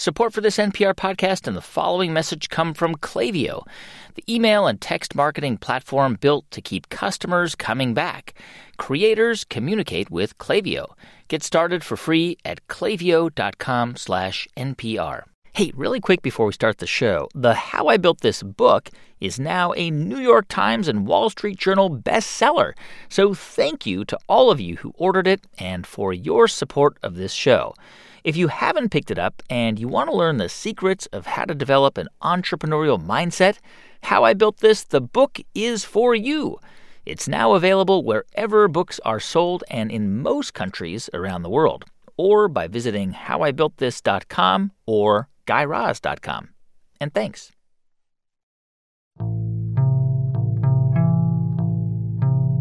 [0.00, 3.66] Support for this NPR podcast and the following message come from Klaviyo,
[4.14, 8.32] the email and text marketing platform built to keep customers coming back.
[8.78, 10.94] Creators communicate with Klaviyo.
[11.28, 15.24] Get started for free at slash NPR.
[15.52, 18.88] Hey, really quick before we start the show, the How I Built This book
[19.20, 22.72] is now a New York Times and Wall Street Journal bestseller.
[23.10, 27.16] So thank you to all of you who ordered it and for your support of
[27.16, 27.74] this show.
[28.22, 31.44] If you haven't picked it up and you want to learn the secrets of how
[31.44, 33.58] to develop an entrepreneurial mindset,
[34.02, 36.58] How I Built This, the book is for you.
[37.06, 41.84] It's now available wherever books are sold and in most countries around the world,
[42.16, 46.50] or by visiting howibuiltthis.com or guyraz.com.
[47.00, 47.52] And thanks.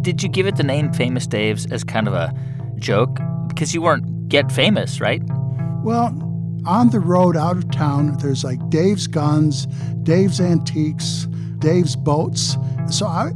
[0.02, 2.34] Did you give it the name Famous Dave's as kind of a
[2.78, 3.20] joke?
[3.50, 5.22] Because you weren't get famous, right?
[5.84, 6.08] Well,
[6.66, 9.66] on the road out of town, there's like Dave's Guns,
[10.04, 11.28] Dave's Antiques,
[11.60, 12.58] Dave's Boats.
[12.90, 13.32] So I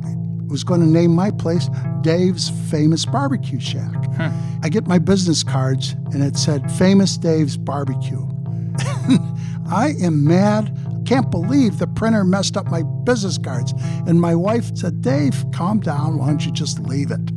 [0.48, 1.70] was going to name my place
[2.02, 4.14] Dave's Famous Barbecue Shack.
[4.16, 4.32] Huh.
[4.62, 8.28] I get my business cards and it said Famous Dave's Barbecue.
[9.70, 10.78] I am mad.
[11.06, 13.74] Can't believe the printer messed up my business cards.
[14.06, 16.18] And my wife said, Dave, calm down.
[16.18, 17.32] Why don't you just leave it?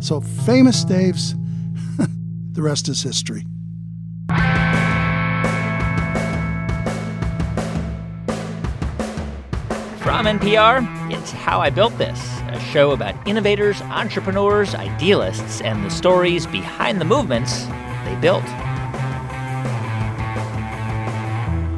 [0.00, 1.34] So, Famous Dave's,
[2.52, 3.44] the rest is history.
[10.02, 15.90] From NPR, it's How I Built This, a show about innovators, entrepreneurs, idealists, and the
[15.90, 17.64] stories behind the movements
[18.04, 18.44] they built.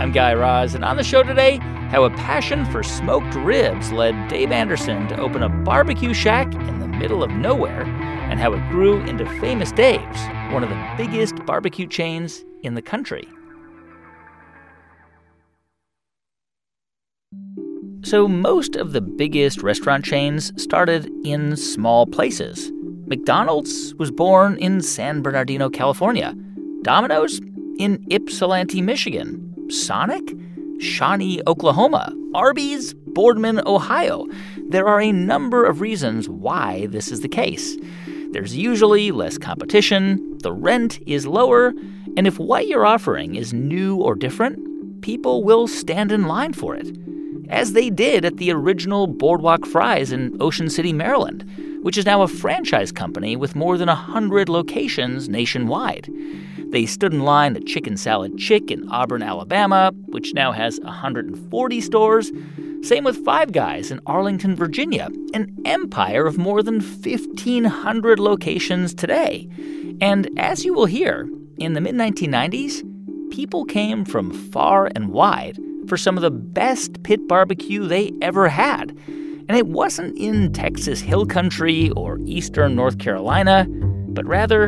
[0.00, 1.56] I'm Guy Raz, and on the show today,
[1.90, 6.80] how a passion for smoked ribs led Dave Anderson to open a barbecue shack in
[6.80, 7.84] the middle of nowhere,
[8.30, 10.20] and how it grew into Famous Dave's,
[10.52, 13.28] one of the biggest barbecue chains in the country.
[18.02, 22.70] So, most of the biggest restaurant chains started in small places.
[23.06, 26.34] McDonald's was born in San Bernardino, California.
[26.82, 27.40] Domino's
[27.78, 29.70] in Ypsilanti, Michigan.
[29.70, 30.34] Sonic?
[30.80, 32.12] Shawnee, Oklahoma.
[32.34, 32.94] Arby's?
[32.94, 34.26] Boardman, Ohio.
[34.68, 37.76] There are a number of reasons why this is the case.
[38.34, 41.72] There's usually less competition, the rent is lower,
[42.16, 46.74] and if what you're offering is new or different, people will stand in line for
[46.74, 46.98] it
[47.48, 51.48] as they did at the original Boardwalk Fries in Ocean City, Maryland,
[51.82, 56.10] which is now a franchise company with more than 100 locations nationwide.
[56.70, 61.80] They stood in line at Chicken Salad Chick in Auburn, Alabama, which now has 140
[61.80, 62.32] stores.
[62.84, 69.48] Same with Five Guys in Arlington, Virginia, an empire of more than 1,500 locations today.
[70.02, 72.82] And as you will hear, in the mid 1990s,
[73.30, 75.58] people came from far and wide
[75.88, 78.90] for some of the best pit barbecue they ever had.
[79.48, 83.66] And it wasn't in Texas Hill Country or eastern North Carolina,
[84.10, 84.66] but rather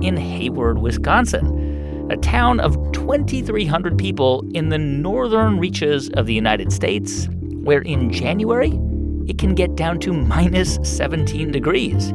[0.00, 6.72] in Hayward, Wisconsin, a town of 2,300 people in the northern reaches of the United
[6.72, 7.28] States,
[7.68, 8.70] where in January
[9.28, 12.14] it can get down to minus 17 degrees.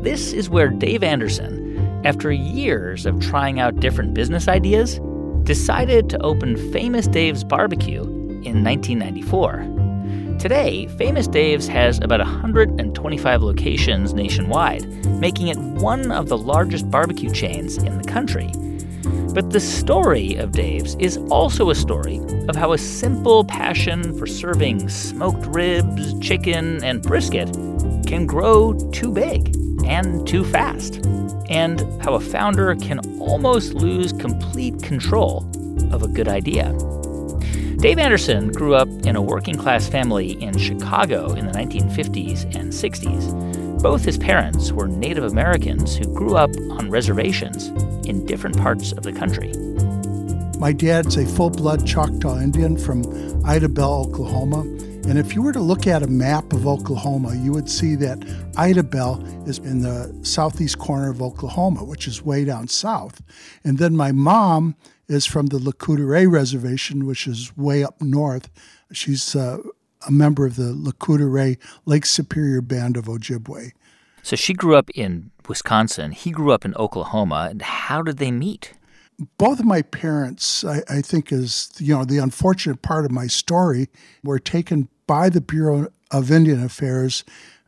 [0.00, 4.98] This is where Dave Anderson, after years of trying out different business ideas,
[5.42, 10.36] decided to open Famous Dave's Barbecue in 1994.
[10.38, 14.86] Today, Famous Dave's has about 125 locations nationwide,
[15.20, 18.50] making it one of the largest barbecue chains in the country.
[19.34, 24.26] But the story of Dave's is also a story of how a simple passion for
[24.26, 27.52] serving smoked ribs, chicken, and brisket
[28.06, 30.96] can grow too big and too fast
[31.48, 35.48] and how a founder can almost lose complete control
[35.92, 36.72] of a good idea.
[37.78, 42.72] Dave Anderson grew up in a working class family in Chicago in the 1950s and
[42.72, 43.59] 60s.
[43.82, 47.68] Both his parents were Native Americans who grew up on reservations
[48.06, 49.54] in different parts of the country.
[50.58, 53.02] My dad's a full blood Choctaw Indian from
[53.42, 54.60] Idabel, Oklahoma.
[55.08, 58.20] And if you were to look at a map of Oklahoma, you would see that
[58.58, 63.22] Idabel is in the southeast corner of Oklahoma, which is way down south.
[63.64, 64.76] And then my mom
[65.08, 68.50] is from the Lac Courte Oreilles Reservation, which is way up north.
[68.92, 69.62] She's uh,
[70.06, 73.72] a member of the Lac Courte Oreilles Lake Superior Band of Ojibwe.
[74.22, 76.12] So she grew up in Wisconsin.
[76.12, 77.48] He grew up in Oklahoma.
[77.50, 78.74] And how did they meet?
[79.38, 83.26] both of my parents, I, I, think, is you know the unfortunate part of my
[83.26, 83.88] story,
[84.22, 87.24] were taken by the Bureau of Indian Affairs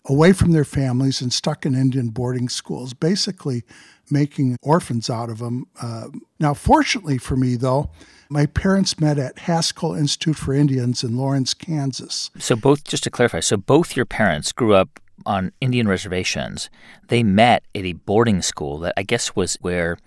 [0.06, 2.94] away from their families and stuck in Indian boarding schools.
[2.94, 3.62] Basically,
[4.10, 5.66] making orphans out of them.
[5.80, 6.08] Uh,
[6.38, 7.90] now, fortunately for me, though,
[8.28, 12.30] my parents met at Haskell Institute for Indians in Lawrence, Kansas.
[12.38, 16.70] So, both, just to clarify, so both your parents grew up on Indian reservations.
[17.08, 19.98] They met at a boarding school that I guess was where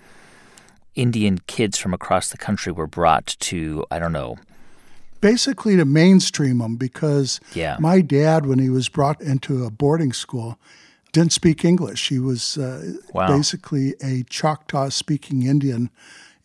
[0.95, 4.38] Indian kids from across the country were brought to, I don't know.
[5.30, 7.77] Basically, to mainstream them because yeah.
[7.80, 10.60] my dad, when he was brought into a boarding school,
[11.12, 12.10] didn't speak English.
[12.10, 13.27] He was uh, wow.
[13.27, 15.89] basically a Choctaw speaking Indian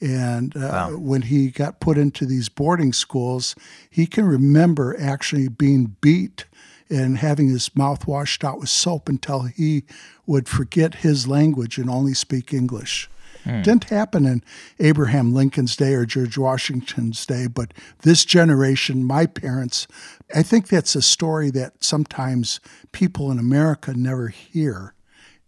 [0.00, 0.96] and uh, wow.
[0.96, 3.54] when he got put into these boarding schools,
[3.90, 6.46] he can remember actually being beat
[6.88, 9.84] and having his mouth washed out with soap until he
[10.26, 13.10] would forget his language and only speak English.
[13.44, 13.62] Hmm.
[13.62, 14.42] Didn't happen in
[14.78, 17.72] Abraham Lincoln's day or George Washington's day, but
[18.02, 19.86] this generation, my parents,
[20.34, 22.60] I think that's a story that sometimes
[22.92, 24.94] people in America never hear.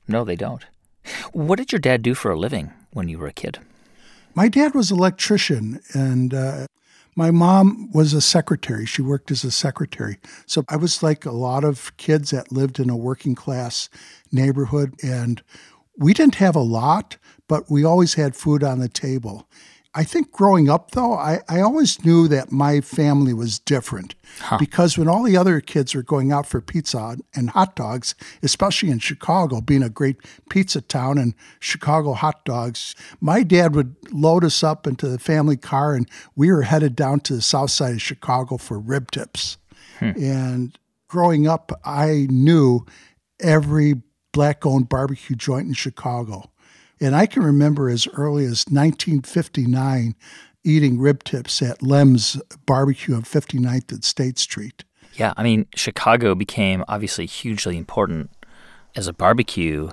[0.08, 0.64] No, they don't.
[1.32, 3.58] What did your dad do for a living when you were a kid?
[4.34, 6.66] My dad was an electrician, and uh,
[7.14, 8.86] my mom was a secretary.
[8.86, 10.18] She worked as a secretary.
[10.46, 13.90] So I was like a lot of kids that lived in a working class
[14.30, 15.42] neighborhood, and
[15.96, 17.16] we didn't have a lot,
[17.48, 19.48] but we always had food on the table.
[19.94, 24.56] I think growing up, though, I, I always knew that my family was different huh.
[24.58, 28.90] because when all the other kids were going out for pizza and hot dogs, especially
[28.90, 30.16] in Chicago, being a great
[30.48, 35.58] pizza town and Chicago hot dogs, my dad would load us up into the family
[35.58, 39.58] car and we were headed down to the south side of Chicago for rib tips.
[39.98, 40.12] Hmm.
[40.16, 42.86] And growing up, I knew
[43.40, 44.00] every
[44.32, 46.50] black owned barbecue joint in Chicago.
[47.00, 50.14] And I can remember as early as 1959
[50.64, 54.84] eating rib tips at Lem's Barbecue on 59th and State Street.
[55.14, 58.30] Yeah, I mean, Chicago became obviously hugely important
[58.94, 59.90] as a barbecue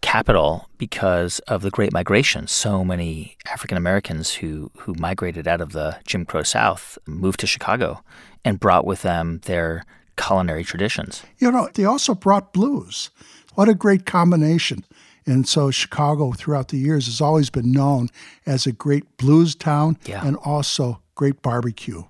[0.00, 2.46] capital because of the Great Migration.
[2.46, 7.46] So many African Americans who, who migrated out of the Jim Crow South moved to
[7.46, 8.02] Chicago
[8.44, 9.84] and brought with them their
[10.16, 11.22] culinary traditions.
[11.38, 13.10] You know, they also brought blues.
[13.54, 14.84] What a great combination.
[15.26, 18.08] And so Chicago throughout the years has always been known
[18.46, 20.26] as a great blues town yeah.
[20.26, 22.04] and also great barbecue.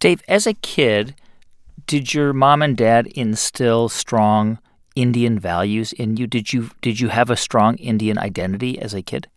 [0.00, 1.14] Dave, as a kid,
[1.86, 4.58] did your mom and dad instill strong
[4.96, 6.26] Indian values in you?
[6.26, 9.28] Did you did you have a strong Indian identity as a kid?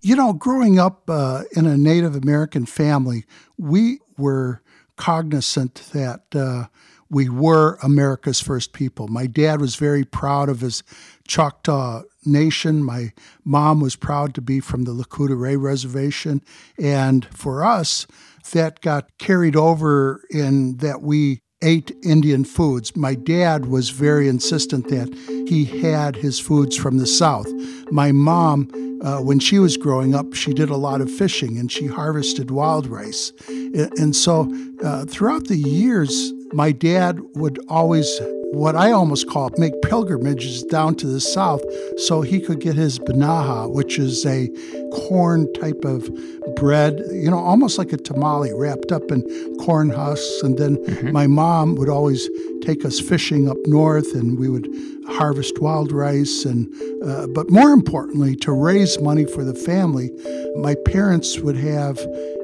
[0.00, 3.24] You know, growing up uh, in a Native American family,
[3.56, 4.62] we were
[4.96, 6.66] cognizant that uh,
[7.10, 9.08] we were America's first people.
[9.08, 10.82] My dad was very proud of his
[11.26, 12.84] Choctaw Nation.
[12.84, 13.12] My
[13.44, 16.42] mom was proud to be from the Lac Courte Oreilles Reservation.
[16.78, 18.06] And for us,
[18.52, 22.94] that got carried over in that we ate Indian foods.
[22.96, 25.12] My dad was very insistent that
[25.48, 27.48] he had his foods from the South.
[27.90, 28.70] My mom,
[29.02, 32.50] uh, when she was growing up, she did a lot of fishing and she harvested
[32.50, 33.32] wild rice.
[33.48, 34.52] And so
[34.84, 38.20] uh, throughout the years, my dad would always
[38.52, 41.62] what I almost call make pilgrimages down to the south
[41.98, 44.48] so he could get his banaha, which is a
[44.92, 46.08] corn type of
[46.56, 49.22] bread, you know, almost like a tamale wrapped up in
[49.58, 50.42] corn husks.
[50.42, 51.12] And then mm-hmm.
[51.12, 52.28] my mom would always
[52.62, 54.66] take us fishing up north and we would
[55.08, 56.70] harvest wild rice and
[57.02, 60.10] uh, but more importantly to raise money for the family
[60.56, 61.98] my parents would have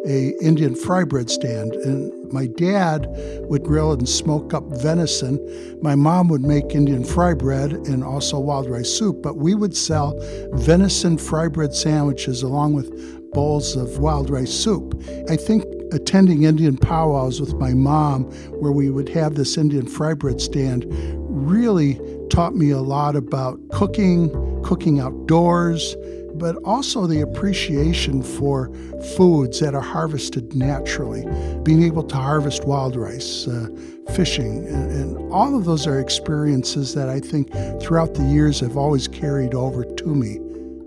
[0.06, 3.06] a indian fry bread stand and my dad
[3.48, 5.38] would grill and smoke up venison.
[5.80, 9.74] My mom would make indian fry bread and also wild rice soup but we would
[9.74, 10.18] sell
[10.52, 12.90] venison fry bread sandwiches along with
[13.32, 15.00] bowls of wild rice soup.
[15.28, 18.24] I think attending Indian powwows with my mom,
[18.60, 20.86] where we would have this Indian fry bread stand,
[21.28, 22.00] really
[22.30, 24.30] taught me a lot about cooking,
[24.62, 25.96] cooking outdoors,
[26.44, 28.70] but also the appreciation for
[29.16, 31.24] foods that are harvested naturally,
[31.62, 33.66] being able to harvest wild rice, uh,
[34.14, 38.76] fishing, and, and, all of those are experiences that I think throughout the years have
[38.76, 40.38] always carried over to me.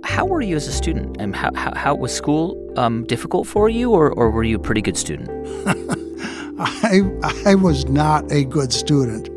[0.03, 1.17] How were you as a student?
[1.19, 4.59] And how, how, how was school um, difficult for you, or, or were you a
[4.59, 5.27] pretty good student?
[6.59, 7.01] I,
[7.47, 9.27] I was not a good student.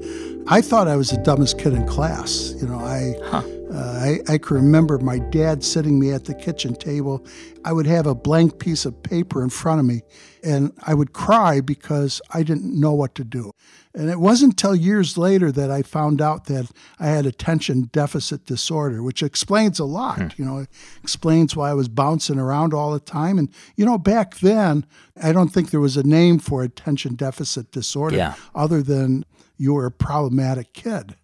[0.49, 2.53] I thought I was the dumbest kid in class.
[2.61, 3.43] You know, I, huh.
[3.73, 7.25] Uh, I, I can remember my dad sitting me at the kitchen table.
[7.65, 10.03] I would have a blank piece of paper in front of me,
[10.43, 13.53] and I would cry because I didn't know what to do.
[13.95, 18.47] And it wasn't until years later that I found out that I had attention deficit
[18.47, 20.19] disorder, which explains a lot.
[20.19, 20.29] Hmm.
[20.37, 20.69] You know, it
[21.03, 23.37] explains why I was bouncing around all the time.
[23.37, 24.87] And, you know, back then,
[25.21, 28.35] I don't think there was a name for attention deficit disorder yeah.
[28.55, 29.25] other than
[29.59, 31.17] you were a problematic kid.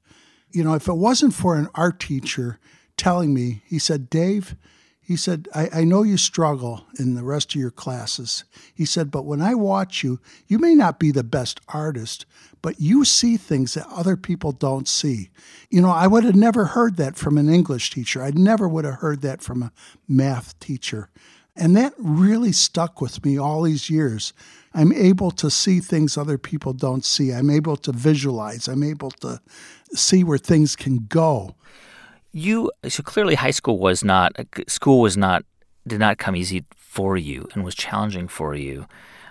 [0.56, 2.58] You know, if it wasn't for an art teacher
[2.96, 4.56] telling me, he said, Dave,
[5.02, 8.44] he said, I, I know you struggle in the rest of your classes.
[8.74, 12.24] He said, but when I watch you, you may not be the best artist,
[12.62, 15.28] but you see things that other people don't see.
[15.68, 18.22] You know, I would have never heard that from an English teacher.
[18.22, 19.72] I never would have heard that from a
[20.08, 21.10] math teacher.
[21.54, 24.32] And that really stuck with me all these years.
[24.72, 27.32] I'm able to see things other people don't see.
[27.32, 28.68] I'm able to visualize.
[28.68, 29.40] I'm able to
[29.92, 31.54] see where things can go
[32.36, 34.32] you so clearly high school was not
[34.68, 35.42] school was not
[35.86, 38.86] did not come easy for you and was challenging for you.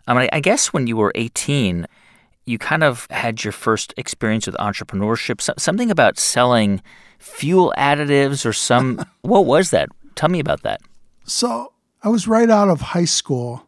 [0.07, 1.87] Um, I mean, I guess when you were 18,
[2.45, 5.41] you kind of had your first experience with entrepreneurship.
[5.59, 6.81] something about selling
[7.19, 9.05] fuel additives or some.
[9.21, 9.89] what was that?
[10.15, 10.81] Tell me about that.
[11.25, 13.67] So I was right out of high school,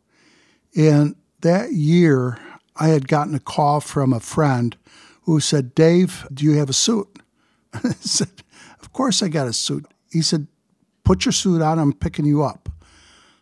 [0.75, 2.39] and that year
[2.75, 4.75] I had gotten a call from a friend
[5.28, 7.20] who said, "Dave, do you have a suit?"
[7.84, 8.30] I said,
[8.82, 9.86] Of course I got a suit.
[10.12, 10.48] He said,
[11.04, 12.70] Put your suit on, I'm picking you up.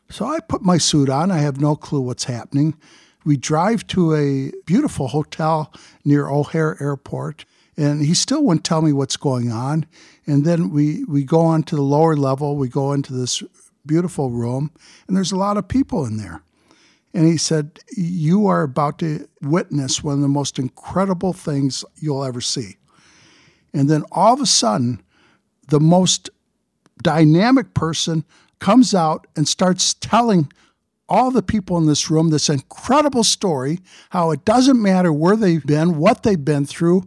[0.09, 1.31] So I put my suit on.
[1.31, 2.75] I have no clue what's happening.
[3.23, 5.73] We drive to a beautiful hotel
[6.03, 9.87] near O'Hare Airport, and he still wouldn't tell me what's going on.
[10.27, 13.41] And then we, we go on to the lower level, we go into this
[13.83, 14.71] beautiful room,
[15.07, 16.43] and there's a lot of people in there.
[17.15, 22.25] And he said, You are about to witness one of the most incredible things you'll
[22.25, 22.75] ever see.
[23.73, 25.01] And then all of a sudden,
[25.69, 26.29] the most
[27.01, 28.25] dynamic person
[28.59, 30.51] comes out and starts telling
[31.07, 33.79] all the people in this room this incredible story
[34.09, 37.03] how it doesn't matter where they've been, what they've been through,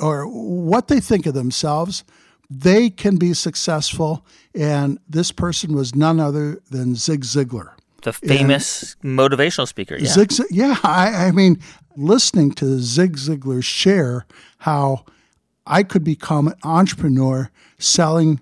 [0.00, 2.02] or what they think of themselves,
[2.50, 4.26] they can be successful.
[4.56, 7.74] And this person was none other than Zig Ziglar.
[8.02, 9.96] The famous and motivational speaker.
[9.96, 10.08] Yeah.
[10.08, 10.76] Zig, yeah.
[10.82, 11.60] I, I mean,
[11.96, 14.26] listening to Zig Ziglar share
[14.58, 15.04] how
[15.66, 18.40] I could become an entrepreneur selling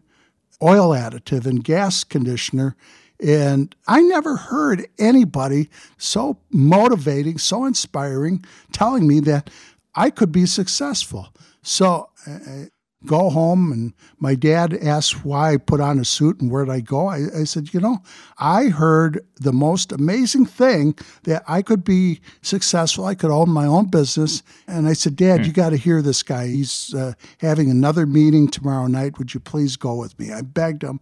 [0.63, 2.77] oil additive and gas conditioner.
[3.23, 9.51] And I never heard anybody so motivating, so inspiring, telling me that
[9.95, 11.29] I could be successful.
[11.63, 12.65] So uh,
[13.07, 16.81] go home and my dad asked why I put on a suit and where'd I
[16.81, 17.07] go.
[17.07, 18.03] I, I, said, you know,
[18.39, 23.07] I heard the most amazing thing that I could be successful.
[23.07, 24.43] I could own my own business.
[24.67, 25.47] And I said, Dad, hmm.
[25.47, 26.49] you got to hear this guy.
[26.49, 29.19] He's uh, having another meeting tomorrow night.
[29.19, 30.33] Would you please go with me?
[30.33, 31.01] I begged him.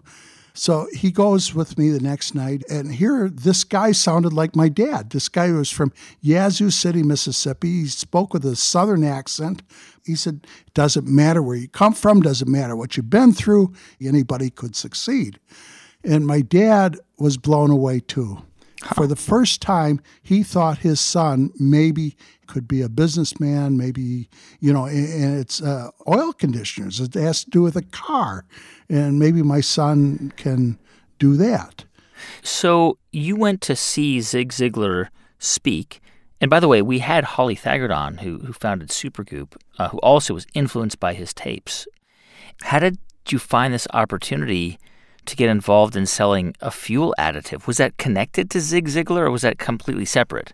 [0.59, 4.69] So he goes with me the next night, and here this guy sounded like my
[4.69, 5.11] dad.
[5.11, 7.83] This guy was from Yazoo City, Mississippi.
[7.83, 9.63] He spoke with a southern accent.
[10.05, 13.73] He said, doesn't matter where you come from, doesn't matter what you've been through,
[14.03, 15.39] anybody could succeed.
[16.03, 18.43] And my dad was blown away too.
[18.95, 24.29] For the first time, he thought his son maybe could be a businessman, maybe,
[24.61, 26.99] you know, and it's uh, oil conditioners.
[27.01, 28.45] It has to do with a car.
[28.89, 30.79] And maybe my son can
[31.19, 31.85] do that.
[32.43, 36.01] So you went to see Zig Ziglar speak.
[36.41, 39.99] And by the way, we had Holly Thaggard on, who, who founded Supergoop, uh, who
[39.99, 41.87] also was influenced by his tapes.
[42.63, 44.79] How did you find this opportunity
[45.27, 47.67] to get involved in selling a fuel additive?
[47.67, 50.53] Was that connected to Zig Ziglar or was that completely separate?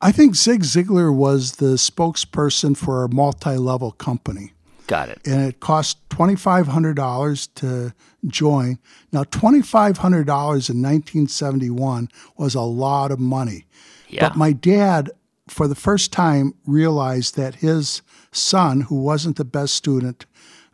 [0.00, 4.52] I think Zig Ziglar was the spokesperson for a multi level company.
[4.86, 5.20] Got it.
[5.26, 7.92] And it cost $2,500 to
[8.26, 8.78] join.
[9.12, 13.66] Now, $2,500 in 1971 was a lot of money.
[14.08, 14.28] Yeah.
[14.28, 15.10] But my dad,
[15.48, 18.02] for the first time, realized that his
[18.32, 20.26] son, who wasn't the best student,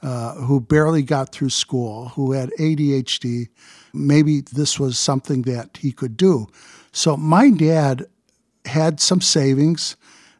[0.02, 3.48] uh, who barely got through school, who had ADHD,
[3.94, 6.48] maybe this was something that he could do.
[6.92, 8.06] So my dad
[8.64, 9.96] had some savings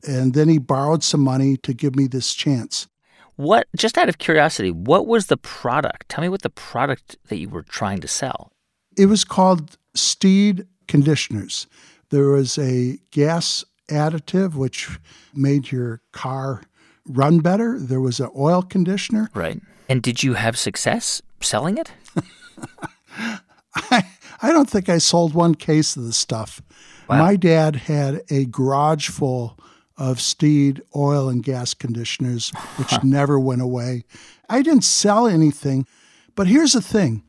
[0.07, 2.89] and then he borrowed some money to give me this chance.
[3.37, 6.09] What, just out of curiosity, what was the product?
[6.09, 8.53] Tell me what the product that you were trying to sell.
[8.97, 11.67] It was called Steed Conditioners.
[12.11, 14.99] There was a gas additive which
[15.35, 16.63] made your car
[17.07, 17.79] run better.
[17.79, 19.31] There was an oil conditioner.
[19.35, 19.61] Right.
[19.89, 21.93] And did you have success selling it?
[23.75, 24.05] I,
[24.43, 26.63] I don't think I sold one case of the stuff.
[27.09, 27.19] Wow.
[27.19, 29.59] My dad had a garage full
[30.03, 34.03] of Steed oil and gas conditioners, which never went away.
[34.49, 35.87] I didn't sell anything,
[36.35, 37.23] but here's the thing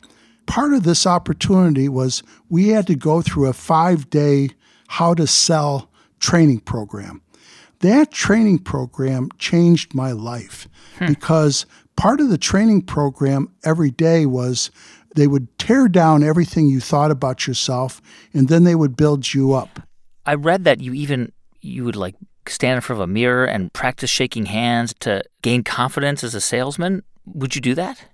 [0.48, 4.50] part of this opportunity was we had to go through a five day
[4.88, 7.22] how to sell training program.
[7.82, 11.06] That training program changed my life hmm.
[11.06, 14.72] because part of the training program every day was
[15.16, 18.02] they would tear down everything you thought about yourself
[18.34, 19.80] and then they would build you up.
[20.26, 22.16] I read that you even you would like
[22.48, 26.42] stand in front of a mirror and practice shaking hands to gain confidence as a
[26.42, 27.04] salesman.
[27.26, 28.06] Would you do that?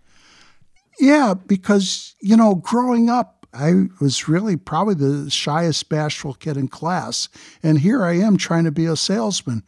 [1.00, 6.67] Yeah, because, you know, growing up, I was really probably the shyest, bashful kid in
[6.67, 7.29] class.
[7.63, 9.63] And here I am trying to be a salesman.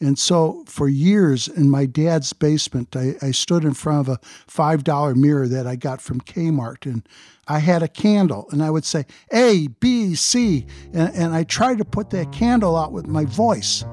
[0.00, 4.18] And so for years in my dad's basement, I, I stood in front of a
[4.50, 6.86] $5 mirror that I got from Kmart.
[6.86, 7.06] And
[7.48, 10.66] I had a candle and I would say A, B, C.
[10.92, 13.84] And, and I tried to put that candle out with my voice.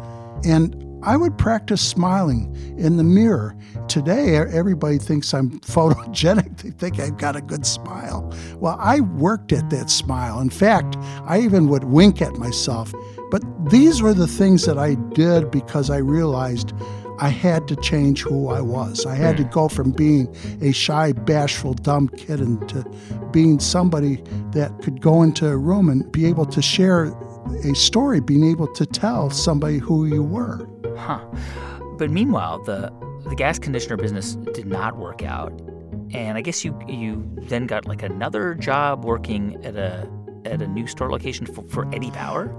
[0.46, 3.56] And I would practice smiling in the mirror.
[3.90, 6.62] Today, everybody thinks I'm photogenic.
[6.62, 8.34] They think I've got a good smile.
[8.56, 10.40] Well, I worked at that smile.
[10.40, 10.96] In fact,
[11.26, 12.94] I even would wink at myself.
[13.32, 16.74] But these were the things that I did because I realized
[17.20, 19.06] I had to change who I was.
[19.06, 22.84] I had to go from being a shy, bashful, dumb kid into
[23.32, 27.14] being somebody that could go into a room and be able to share
[27.64, 30.68] a story, being able to tell somebody who you were.
[30.98, 31.26] Huh.
[31.98, 32.92] But meanwhile, the
[33.30, 35.52] the gas conditioner business did not work out.
[36.12, 40.08] And I guess you you then got like another job working at a
[40.46, 42.50] at a new store location for, for Eddie Bauer?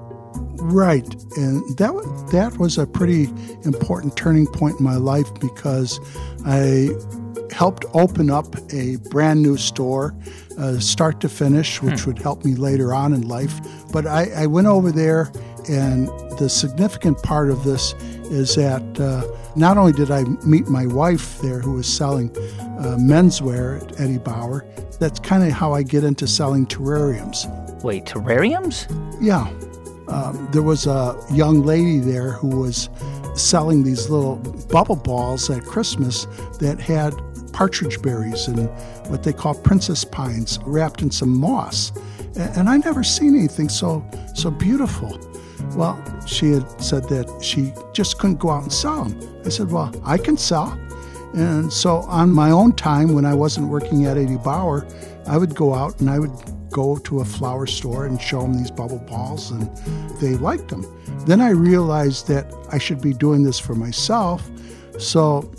[0.57, 1.07] Right.
[1.37, 3.25] And that that was a pretty
[3.65, 6.01] important turning point in my life because
[6.45, 6.91] I
[7.55, 10.15] helped open up a brand new store,
[10.59, 12.11] uh, start to finish, which hmm.
[12.11, 13.61] would help me later on in life.
[13.93, 15.31] But I, I, went over there,
[15.69, 16.09] and
[16.39, 17.95] the significant part of this
[18.25, 19.23] is that uh,
[19.55, 22.31] not only did I meet my wife there, who was selling
[22.81, 24.67] uh, menswear at Eddie Bauer,
[24.99, 27.47] that's kind of how I get into selling terrariums.
[27.85, 28.87] Wait, terrariums?
[29.21, 29.47] Yeah.
[30.09, 32.91] Um, there was a young lady there who was
[33.37, 34.37] selling these little
[34.71, 36.27] bubble balls at Christmas
[36.59, 37.15] that had
[37.55, 38.69] partridge berries and
[39.09, 41.93] what they call princess pines wrapped in some moss.
[42.37, 45.19] And I never seen anything so so beautiful.
[45.77, 45.97] Well,
[46.27, 49.43] she had said that she just couldn't go out and sell them.
[49.47, 50.79] I said, Well, I can sell.
[51.35, 54.87] And so on my own time, when I wasn't working at Eddie Bauer,
[55.27, 56.31] I would go out and I would
[56.71, 59.71] go to a flower store and show them these bubble balls, and
[60.21, 60.85] they liked them.
[61.25, 64.51] Then I realized that I should be doing this for myself.
[64.99, 65.53] So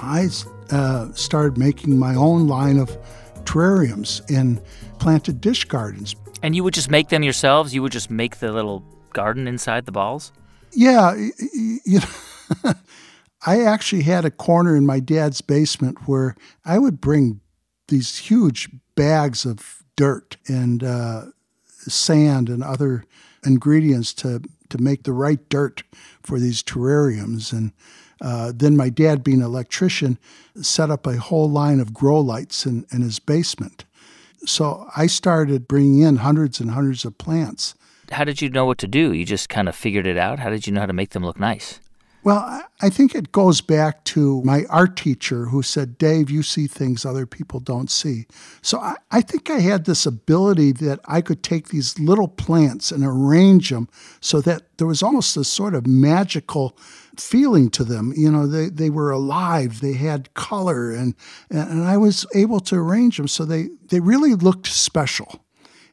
[0.00, 0.28] I
[0.70, 2.96] uh, started making my own line of
[3.44, 4.60] terrariums and
[4.98, 6.14] planted dish gardens.
[6.42, 7.74] And you would just make them yourselves?
[7.74, 10.32] You would just make the little garden inside the balls?
[10.72, 12.72] Yeah, you know,
[13.46, 17.40] I actually had a corner in my dad's basement where I would bring
[17.88, 21.22] these huge bags of dirt and uh,
[21.64, 23.04] sand and other
[23.44, 25.82] ingredients to to make the right dirt
[26.22, 27.72] for these terrariums and
[28.20, 30.18] uh, then my dad, being an electrician,
[30.60, 33.84] set up a whole line of grow lights in, in his basement.
[34.44, 37.74] So I started bringing in hundreds and hundreds of plants.
[38.10, 39.12] How did you know what to do?
[39.12, 40.38] You just kind of figured it out?
[40.38, 41.80] How did you know how to make them look nice?
[42.28, 46.66] Well, I think it goes back to my art teacher who said, Dave, you see
[46.66, 48.26] things other people don't see.
[48.60, 52.92] So I, I, think I had this ability that I could take these little plants
[52.92, 53.88] and arrange them
[54.20, 56.76] so that there was almost a sort of magical
[57.16, 58.12] feeling to them.
[58.14, 61.14] You know, they, they were alive, they had color, and,
[61.48, 65.40] and I was able to arrange them so they, they really looked special.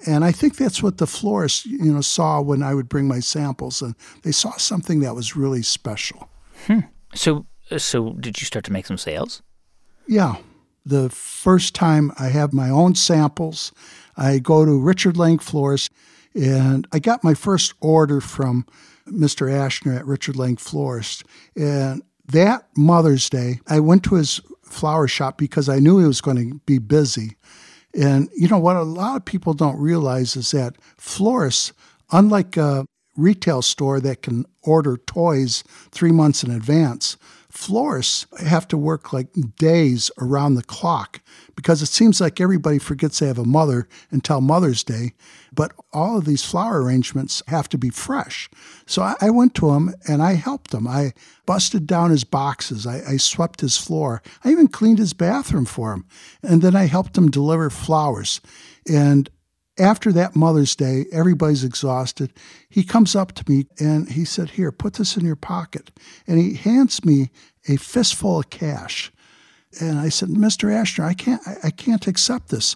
[0.05, 3.19] And I think that's what the florists, you know, saw when I would bring my
[3.19, 6.29] samples, and they saw something that was really special.
[6.67, 6.81] Hmm.
[7.13, 7.45] So,
[7.77, 9.41] so did you start to make some sales?
[10.08, 10.36] Yeah.
[10.86, 13.71] The first time I have my own samples,
[14.17, 15.91] I go to Richard Lang Florist,
[16.36, 18.65] and I got my first order from
[19.08, 19.49] Mr.
[19.49, 21.23] Ashner at Richard Lang Florist.
[21.55, 26.21] And that Mother's Day, I went to his flower shop because I knew he was
[26.21, 27.38] going to be busy.
[27.97, 31.71] And you know what a lot of people don't realize is that florists,
[32.12, 37.17] unlike a retail store that can order toys three months in advance,
[37.55, 41.21] florists have to work like days around the clock
[41.55, 45.13] because it seems like everybody forgets they have a mother until Mother's Day.
[45.53, 48.49] But all of these flower arrangements have to be fresh.
[48.85, 50.85] So I, went to him and I helped him.
[50.85, 51.13] I
[51.45, 52.85] busted down his boxes.
[52.85, 54.21] I, I swept his floor.
[54.43, 56.05] I even cleaned his bathroom for him.
[56.43, 58.41] And then I helped him deliver flowers.
[58.85, 59.29] And
[59.77, 62.31] after that Mother's Day, everybody's exhausted.
[62.69, 65.91] He comes up to me and he said, Here, put this in your pocket.
[66.27, 67.29] And he hands me
[67.67, 69.11] a fistful of cash.
[69.81, 70.69] And I said, Mr.
[70.69, 72.75] Ashner, I can't I can't accept this.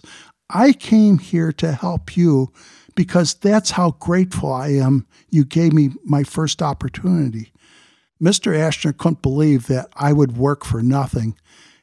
[0.50, 2.52] I came here to help you
[2.94, 7.52] because that's how grateful I am you gave me my first opportunity.
[8.20, 8.52] Mr.
[8.52, 11.36] Ashner couldn't believe that I would work for nothing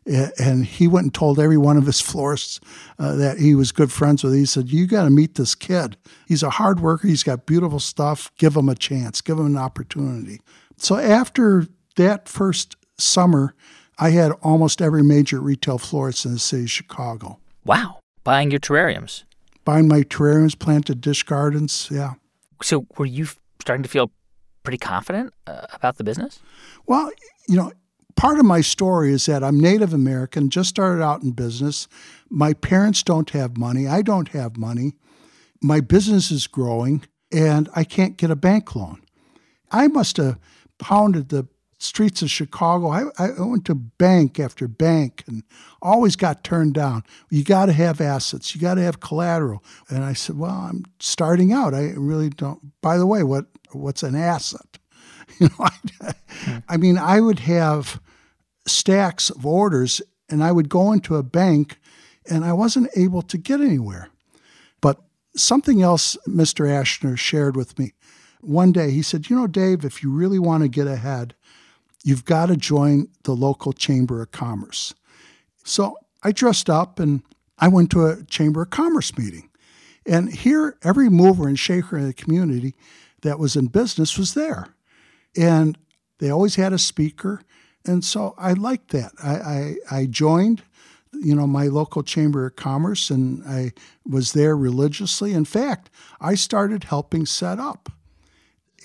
[0.07, 2.59] and he went and told every one of his florists
[2.97, 4.33] uh, that he was good friends with.
[4.33, 5.97] He said, "You got to meet this kid.
[6.27, 7.07] He's a hard worker.
[7.07, 8.31] He's got beautiful stuff.
[8.37, 9.21] Give him a chance.
[9.21, 10.41] Give him an opportunity."
[10.77, 13.53] So after that first summer,
[13.99, 17.39] I had almost every major retail florist in the city of Chicago.
[17.65, 17.99] Wow.
[18.23, 19.23] Buying your terrariums.
[19.65, 22.13] Buying my terrariums, planted dish gardens, yeah.
[22.61, 23.27] So were you
[23.59, 24.11] starting to feel
[24.63, 26.39] pretty confident uh, about the business?
[26.85, 27.11] Well,
[27.47, 27.71] you know,
[28.17, 31.87] part of my story is that I'm Native American, just started out in business.
[32.29, 33.87] My parents don't have money.
[33.87, 34.95] I don't have money.
[35.61, 39.01] My business is growing, and I can't get a bank loan.
[39.71, 40.37] I must have
[40.79, 41.47] pounded the
[41.79, 42.89] streets of Chicago.
[42.89, 45.43] I, I went to bank after bank and
[45.81, 47.03] always got turned down.
[47.29, 48.55] You got to have assets.
[48.55, 49.63] You got to have collateral.
[49.89, 51.73] And I said, "Well, I'm starting out.
[51.73, 54.65] I really don't." By the way, what what's an asset?
[55.39, 56.13] You know, I,
[56.67, 58.01] I mean, I would have
[58.67, 61.79] stacks of orders, and I would go into a bank,
[62.29, 64.09] and I wasn't able to get anywhere.
[64.81, 65.01] But
[65.35, 66.67] something else Mr.
[66.67, 67.93] Ashner shared with me
[68.41, 68.91] one day.
[68.91, 71.33] He said, "You know, Dave, if you really want to get ahead."
[72.07, 74.93] you've got to join the local Chamber of Commerce.
[75.65, 77.21] So I dressed up and
[77.59, 79.49] I went to a Chamber of Commerce meeting.
[80.05, 82.75] And here, every mover and shaker in the community
[83.23, 84.67] that was in business was there.
[85.35, 85.77] And
[86.19, 87.41] they always had a speaker.
[87.87, 89.11] And so I liked that.
[89.23, 89.35] I,
[89.91, 90.63] I, I joined,
[91.13, 93.71] you know, my local Chamber of Commerce and I
[94.05, 95.33] was there religiously.
[95.33, 97.89] In fact, I started helping set up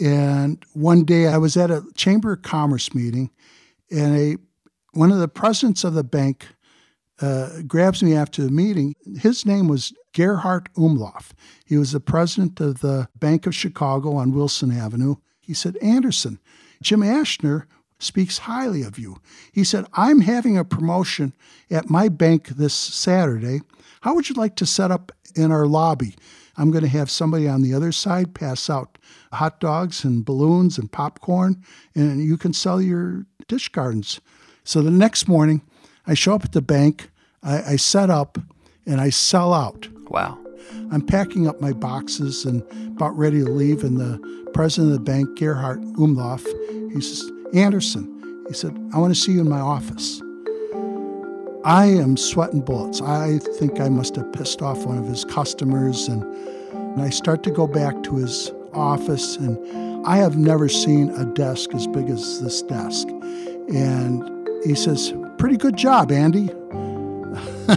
[0.01, 3.31] and one day I was at a Chamber of Commerce meeting,
[3.91, 4.37] and a
[4.93, 6.49] one of the presidents of the bank
[7.21, 8.95] uh, grabs me after the meeting.
[9.19, 11.31] His name was Gerhard Umlauf.
[11.65, 15.17] He was the president of the Bank of Chicago on Wilson Avenue.
[15.41, 16.41] He said, Anderson,
[16.83, 17.65] Jim Ashner
[18.03, 19.19] speaks highly of you.
[19.53, 21.33] He said, I'm having a promotion
[21.71, 23.61] at my bank this Saturday.
[24.03, 26.15] How would you like to set up in our lobby?
[26.57, 28.99] I'm going to have somebody on the other side pass out
[29.33, 31.63] hot dogs and balloons and popcorn,
[31.95, 34.21] and you can sell your dish gardens.
[34.65, 35.63] So the next morning,
[36.07, 37.11] I show up at the bank,
[37.43, 38.39] I, I set up,
[38.87, 39.89] and I sell out.
[40.11, 40.39] Wow.
[40.91, 45.11] I'm packing up my boxes and about ready to leave, and the president of the
[45.11, 46.45] bank, Gerhard Umlauf,
[46.93, 50.23] he says, Anderson, he said, I want to see you in my office.
[51.65, 53.01] I am sweating bullets.
[53.01, 56.23] I think I must have pissed off one of his customers, and,
[56.73, 61.25] and I start to go back to his office, and I have never seen a
[61.25, 63.09] desk as big as this desk.
[63.73, 64.29] And
[64.65, 66.51] he says, Pretty good job, Andy.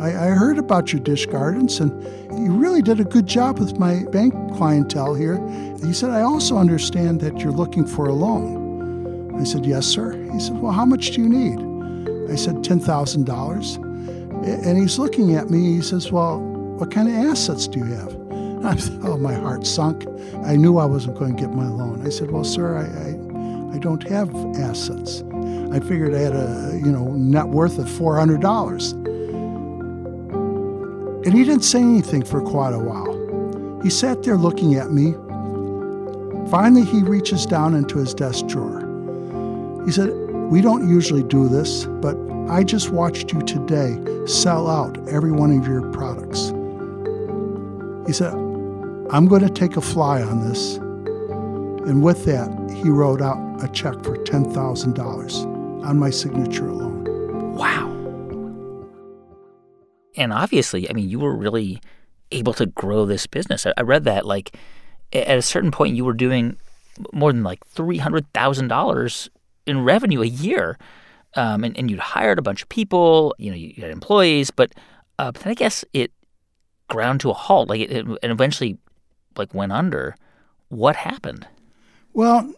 [0.00, 1.92] I, I, heard about your dish gardens, and
[2.32, 5.36] you really did a good job with my bank clientele here.
[5.84, 8.61] He said, I also understand that you're looking for a loan.
[9.42, 10.12] I said, Yes, sir.
[10.32, 11.58] He said, Well, how much do you need?
[12.30, 14.66] I said, $10,000.
[14.66, 15.74] And he's looking at me.
[15.74, 16.40] He says, Well,
[16.78, 18.22] what kind of assets do you have?
[18.64, 20.06] I, said, oh, my heart sunk.
[20.44, 22.06] I knew I wasn't going to get my loan.
[22.06, 23.08] I said, "Well, sir, I, I,
[23.74, 25.24] I don't have assets.
[25.72, 28.92] I figured I had a you know net worth of four hundred dollars."
[31.24, 33.80] And he didn't say anything for quite a while.
[33.82, 35.14] He sat there looking at me.
[36.50, 38.81] Finally, he reaches down into his desk drawer.
[39.84, 40.10] He said,
[40.50, 42.16] We don't usually do this, but
[42.48, 46.52] I just watched you today sell out every one of your products.
[48.06, 48.32] He said,
[49.10, 50.76] I'm going to take a fly on this.
[51.86, 52.50] And with that,
[52.82, 57.54] he wrote out a check for $10,000 on my signature alone.
[57.54, 57.88] Wow.
[60.16, 61.80] And obviously, I mean, you were really
[62.30, 63.66] able to grow this business.
[63.76, 64.56] I, read that, like,
[65.12, 66.56] at a certain point, you were doing
[67.12, 69.28] more than like $300,000
[69.66, 70.78] in revenue a year.
[71.34, 74.74] Um, and, and you'd hired a bunch of people, you know, you had employees, but,
[75.18, 76.12] uh, but then I guess it
[76.88, 77.70] ground to a halt.
[77.70, 78.76] Like, it, it, and eventually
[79.36, 80.14] like went under.
[80.68, 81.46] What happened?
[82.12, 82.52] Well,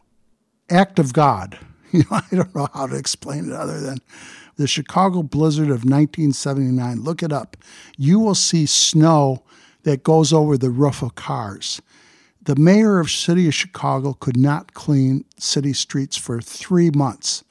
[0.70, 1.58] act of God.
[1.94, 3.98] You know, I don't know how to explain it other than
[4.56, 7.00] the Chicago blizzard of 1979.
[7.00, 7.56] Look it up.
[7.96, 9.44] You will see snow
[9.84, 11.80] that goes over the roof of cars.
[12.44, 17.44] The mayor of city of Chicago could not clean city streets for 3 months.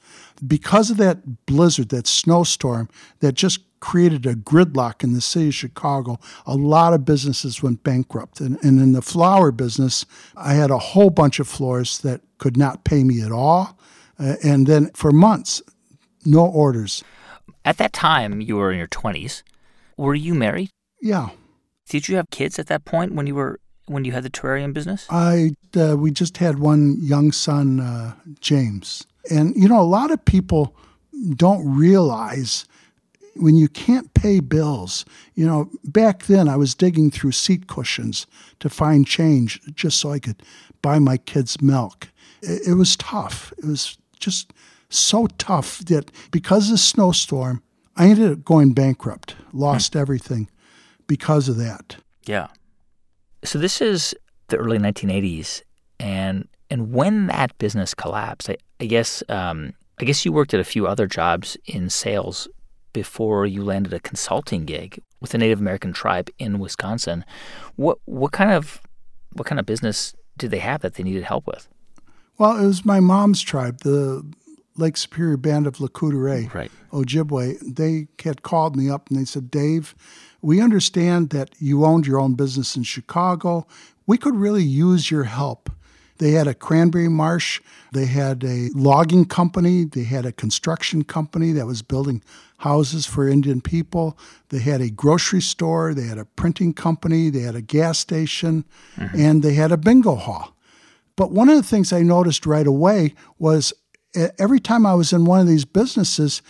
[0.46, 2.88] Because of that blizzard, that snowstorm
[3.20, 6.18] that just created a gridlock in the city of Chicago.
[6.46, 8.40] A lot of businesses went bankrupt.
[8.40, 12.56] And, and in the flower business, I had a whole bunch of florists that could
[12.56, 13.78] not pay me at all.
[14.18, 15.60] Uh, and then for months,
[16.24, 17.04] no orders.
[17.62, 19.42] At that time, you were in your 20s.
[19.98, 20.70] Were you married?
[21.02, 21.28] Yeah.
[21.86, 24.72] Did you have kids at that point when you were when you had the terrarium
[24.72, 25.06] business?
[25.10, 29.06] I uh, we just had one young son, uh, James.
[29.30, 30.74] And you know, a lot of people
[31.36, 32.66] don't realize
[33.36, 38.26] when you can't pay bills, you know, back then I was digging through seat cushions
[38.60, 40.42] to find change just so I could
[40.82, 42.08] buy my kids milk.
[42.42, 43.52] It, it was tough.
[43.58, 44.52] It was just
[44.88, 47.62] so tough that because of the snowstorm,
[47.96, 49.98] I ended up going bankrupt, lost hmm.
[49.98, 50.48] everything
[51.06, 51.96] because of that.
[52.26, 52.48] Yeah.
[53.44, 54.14] So this is
[54.48, 55.62] the early 1980s,
[56.00, 60.60] and and when that business collapsed, I, I guess um, I guess you worked at
[60.60, 62.48] a few other jobs in sales
[62.92, 67.24] before you landed a consulting gig with a Native American tribe in Wisconsin.
[67.76, 68.80] What what kind of
[69.34, 71.68] what kind of business did they have that they needed help with?
[72.38, 74.24] Well, it was my mom's tribe, the
[74.76, 76.70] Lake Superior Band of Lac Courte Oreilles, right.
[76.92, 77.58] Ojibwe.
[77.76, 79.94] They had called me up and they said, Dave,
[80.44, 83.66] we understand that you owned your own business in Chicago.
[84.06, 85.70] We could really use your help.
[86.18, 87.60] They had a cranberry marsh,
[87.92, 92.22] they had a logging company, they had a construction company that was building
[92.58, 94.16] houses for Indian people.
[94.50, 98.64] They had a grocery store, they had a printing company, they had a gas station,
[98.96, 99.18] mm-hmm.
[99.18, 100.54] and they had a bingo hall.
[101.16, 103.72] But one of the things I noticed right away was
[104.38, 106.42] every time I was in one of these businesses,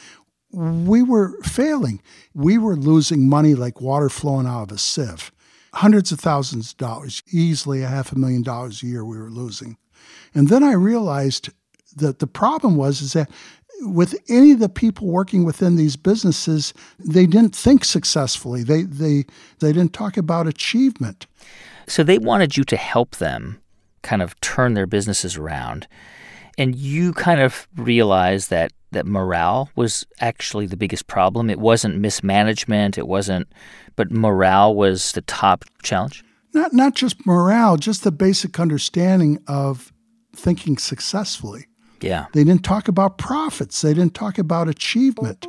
[0.55, 2.01] we were failing.
[2.35, 5.33] We were losing money like water flowing out of a sieve.
[5.75, 9.31] Hundreds of thousands of dollars, easily a half a million dollars a year we were
[9.31, 9.77] losing.
[10.35, 11.51] And then I realized
[11.97, 13.31] that the problem was is that
[13.81, 18.63] with any of the people working within these businesses, they didn't think successfully.
[18.63, 19.25] They they
[19.59, 21.27] they didn't talk about achievement.
[21.87, 23.61] So they wanted you to help them
[24.03, 25.89] kind of turn their businesses around.
[26.57, 31.51] And you kind of realized that that morale was actually the biggest problem.
[31.51, 33.49] It wasn't mismanagement, it wasn't
[33.97, 36.25] but morale was the top challenge.
[36.53, 39.93] Not not just morale, just the basic understanding of
[40.35, 41.67] thinking successfully.
[42.01, 42.27] Yeah.
[42.33, 43.81] They didn't talk about profits.
[43.81, 45.47] They didn't talk about achievement.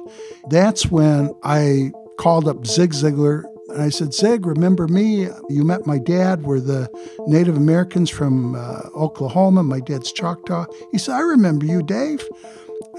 [0.49, 5.27] That's when I called up Zig Ziglar and I said, Zig, remember me?
[5.49, 6.43] You met my dad.
[6.43, 6.88] We're the
[7.27, 9.63] Native Americans from uh, Oklahoma.
[9.63, 10.65] My dad's Choctaw.
[10.91, 12.23] He said, I remember you, Dave.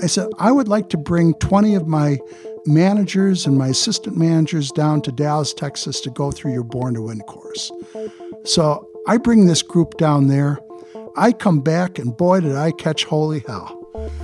[0.03, 2.19] I said, I would like to bring 20 of my
[2.67, 7.03] managers and my assistant managers down to Dallas, Texas to go through your Born to
[7.03, 7.71] Win course.
[8.45, 10.59] So I bring this group down there.
[11.17, 13.69] I come back, and boy, did I catch holy hell.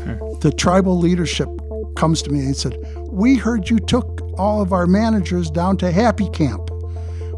[0.05, 0.39] Hmm.
[0.41, 1.49] The tribal leadership
[1.97, 2.77] comes to me and said,
[3.09, 6.69] We heard you took all of our managers down to Happy Camp.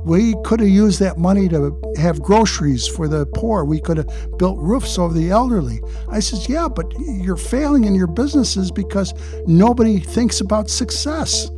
[0.05, 3.65] We could have used that money to have groceries for the poor.
[3.65, 5.81] We could have built roofs over the elderly.
[6.11, 9.15] I says, Yeah, but you're failing in your businesses because
[9.47, 11.51] nobody thinks about success.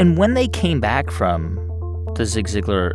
[0.00, 1.54] And when they came back from
[2.16, 2.92] the Zig Ziglar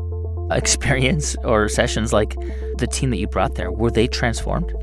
[0.52, 2.36] experience or sessions like
[2.78, 4.74] the team that you brought there, were they transformed?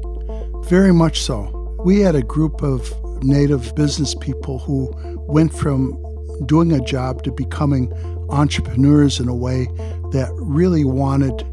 [0.64, 1.56] Very much so.
[1.84, 4.90] We had a group of native business people who
[5.28, 6.02] went from
[6.46, 7.92] doing a job to becoming
[8.30, 9.66] entrepreneurs in a way
[10.12, 11.44] that really wanted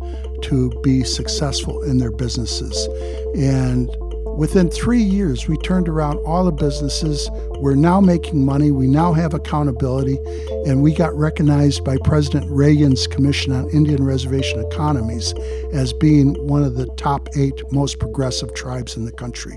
[0.43, 2.87] to be successful in their businesses.
[3.35, 3.89] And
[4.37, 7.29] within three years, we turned around all the businesses.
[7.59, 8.71] We're now making money.
[8.71, 10.17] We now have accountability.
[10.65, 15.33] And we got recognized by President Reagan's Commission on Indian Reservation Economies
[15.73, 19.55] as being one of the top eight most progressive tribes in the country.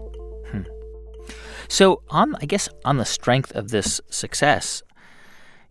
[0.51, 0.63] Hmm.
[1.69, 4.83] So, on I guess on the strength of this success,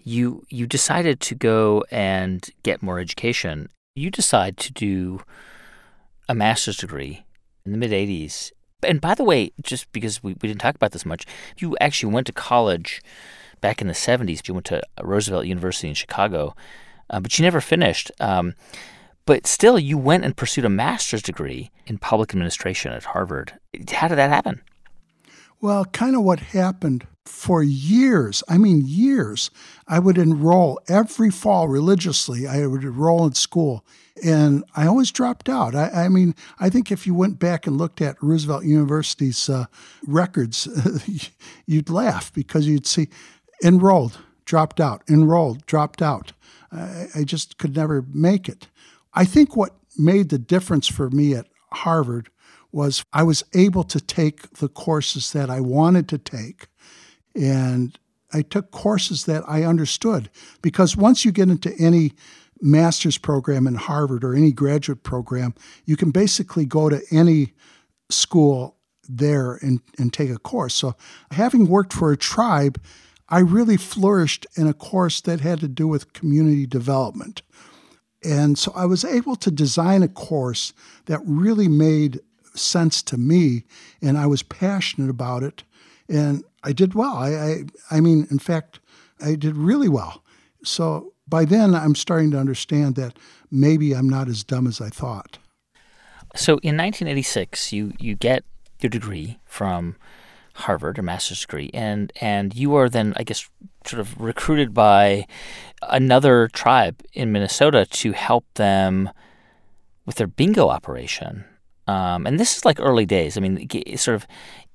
[0.03, 3.69] you you decided to go and get more education.
[3.95, 5.21] You decide to do
[6.27, 7.25] a master's degree
[7.65, 8.51] in the mid 80s.
[8.83, 11.25] And by the way, just because we, we didn't talk about this much,
[11.57, 13.01] you actually went to college
[13.59, 14.47] back in the 70s.
[14.47, 16.55] You went to Roosevelt University in Chicago,
[17.09, 18.11] uh, but you never finished.
[18.21, 18.55] Um,
[19.25, 23.53] but still, you went and pursued a master's degree in public administration at Harvard.
[23.91, 24.61] How did that happen?
[25.61, 29.51] Well, kind of what happened for years, I mean, years,
[29.87, 32.47] I would enroll every fall religiously.
[32.47, 33.85] I would enroll in school,
[34.23, 35.75] and I always dropped out.
[35.75, 39.65] I, I mean, I think if you went back and looked at Roosevelt University's uh,
[40.05, 40.67] records,
[41.65, 43.09] you'd laugh because you'd see
[43.63, 46.33] enrolled, dropped out, enrolled, dropped out.
[46.71, 48.67] I, I just could never make it.
[49.13, 52.29] I think what made the difference for me at Harvard
[52.71, 56.68] was I was able to take the courses that I wanted to take
[57.39, 57.97] and
[58.33, 60.29] I took courses that I understood
[60.61, 62.13] because once you get into any
[62.61, 67.53] master's program in Harvard or any graduate program, you can basically go to any
[68.09, 68.75] school
[69.07, 70.75] there and, and take a course.
[70.75, 70.95] So,
[71.31, 72.79] having worked for a tribe,
[73.29, 77.41] I really flourished in a course that had to do with community development.
[78.23, 80.73] And so I was able to design a course
[81.05, 82.19] that really made
[82.53, 83.63] sense to me,
[84.01, 85.63] and I was passionate about it.
[86.09, 87.15] And I did well.
[87.15, 87.55] I, I,
[87.91, 88.79] I mean, in fact,
[89.21, 90.23] I did really well.
[90.63, 93.17] So by then, I'm starting to understand that
[93.51, 95.37] maybe I'm not as dumb as I thought.
[96.35, 98.43] So in 1986, you, you get
[98.81, 99.95] your degree from
[100.53, 103.49] Harvard, a master's degree, and and you are then, I guess,
[103.85, 105.25] sort of recruited by
[105.81, 109.09] another tribe in Minnesota to help them
[110.05, 111.45] with their bingo operation.
[111.87, 113.37] Um, and this is like early days.
[113.37, 113.67] I mean,
[113.97, 114.27] sort of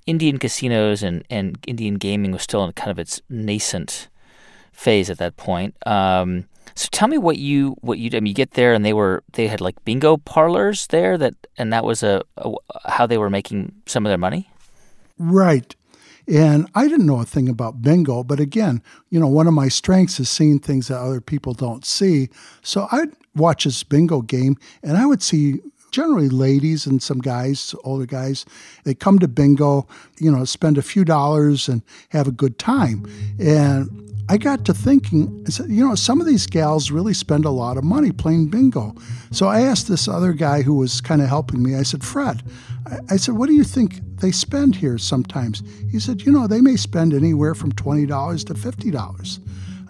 [0.05, 4.07] Indian casinos and, and Indian gaming was still in kind of its nascent
[4.71, 5.75] phase at that point.
[5.87, 8.93] Um, so tell me what you what you I mean, you get there and they
[8.93, 12.53] were they had like bingo parlors there that and that was a, a
[12.85, 14.49] how they were making some of their money.
[15.17, 15.73] Right.
[16.27, 19.67] And I didn't know a thing about bingo, but again, you know, one of my
[19.67, 22.29] strengths is seeing things that other people don't see.
[22.63, 25.59] So I'd watch this bingo game and I would see
[25.91, 28.45] generally ladies and some guys, older guys,
[28.83, 29.87] they come to bingo,
[30.19, 33.05] you know, spend a few dollars and have a good time.
[33.39, 37.77] And I got to thinking, you know, some of these gals really spend a lot
[37.77, 38.95] of money playing bingo.
[39.31, 42.41] So I asked this other guy who was kind of helping me, I said, Fred,
[43.09, 45.61] I, said, what do you think they spend here sometimes?
[45.91, 49.39] He said, you know, they may spend anywhere from $20 to $50.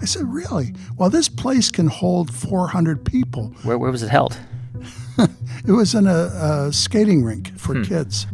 [0.02, 0.74] I said, really?
[0.98, 3.54] Well, this place can hold 400 people.
[3.64, 4.38] Where, where was it held?
[5.18, 7.84] It was in a, a skating rink for hmm.
[7.84, 8.28] kids.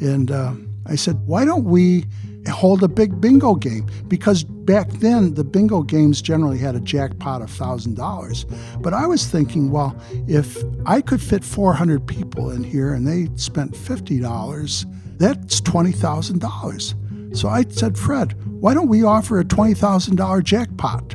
[0.00, 0.54] And uh,
[0.86, 2.04] I said, why don't we
[2.48, 3.88] hold a big bingo game?
[4.08, 8.82] Because back then, the bingo games generally had a jackpot of $1,000.
[8.82, 9.96] But I was thinking, well,
[10.28, 17.36] if I could fit 400 people in here and they spent $50, that's $20,000.
[17.36, 21.14] So I said, Fred, why don't we offer a $20,000 jackpot?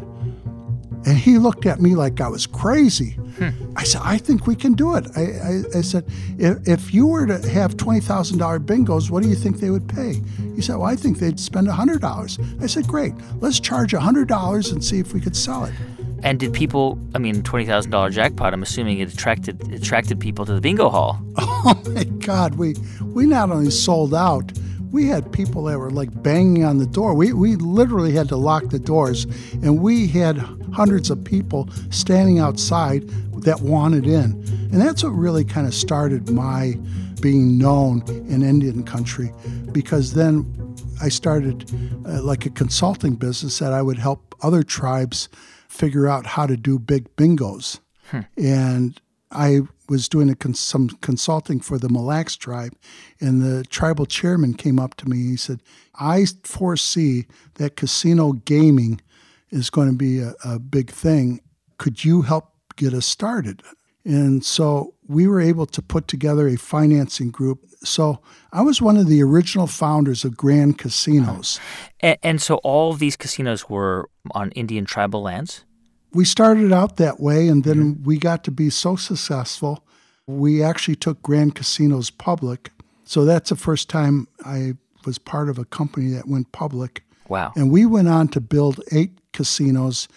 [1.05, 3.11] And he looked at me like I was crazy.
[3.11, 3.49] Hmm.
[3.75, 5.07] I said, I think we can do it.
[5.15, 6.05] I, I, I said,
[6.37, 10.21] if, if, you were to have $20,000 bingos, what do you think they would pay?
[10.55, 12.61] He said, Well, I think they'd spend $100.
[12.61, 15.73] I said, Great, let's charge $100 and see if we could sell it.
[16.21, 16.99] And did people?
[17.15, 18.53] I mean, twenty thousand dollar jackpot.
[18.53, 21.21] I'm assuming it attracted attracted people to the bingo hall.
[21.61, 22.55] Oh my God!
[22.55, 24.51] We we not only sold out,
[24.91, 27.13] we had people that were like banging on the door.
[27.13, 29.25] We, we literally had to lock the doors,
[29.61, 30.37] and we had
[30.73, 33.07] hundreds of people standing outside
[33.43, 34.31] that wanted in.
[34.71, 36.77] And that's what really kind of started my
[37.21, 39.31] being known in Indian country
[39.71, 40.45] because then
[41.01, 41.69] I started
[42.05, 45.29] uh, like a consulting business that I would help other tribes
[45.67, 47.79] figure out how to do big bingos.
[48.05, 48.21] Hmm.
[48.37, 48.99] And
[49.31, 52.73] I was doing cons- some consulting for the Mille Lacs tribe,
[53.19, 55.17] and the tribal chairman came up to me.
[55.17, 55.61] He said,
[55.99, 59.01] I foresee that casino gaming
[59.51, 61.41] is going to be a, a big thing.
[61.77, 63.63] Could you help get us started?
[64.05, 67.59] And so we were able to put together a financing group.
[67.83, 71.59] So I was one of the original founders of Grand Casinos.
[71.99, 75.65] And, and so all of these casinos were on Indian tribal lands?
[76.13, 78.03] we started out that way, and then mm-hmm.
[78.03, 79.85] we got to be so successful.
[80.27, 82.71] We actually took Grand Casinos public.
[83.03, 84.73] So that's the first time I
[85.05, 87.03] was part of a company that went public.
[87.27, 87.53] Wow.
[87.55, 90.07] And we went on to build eight casinos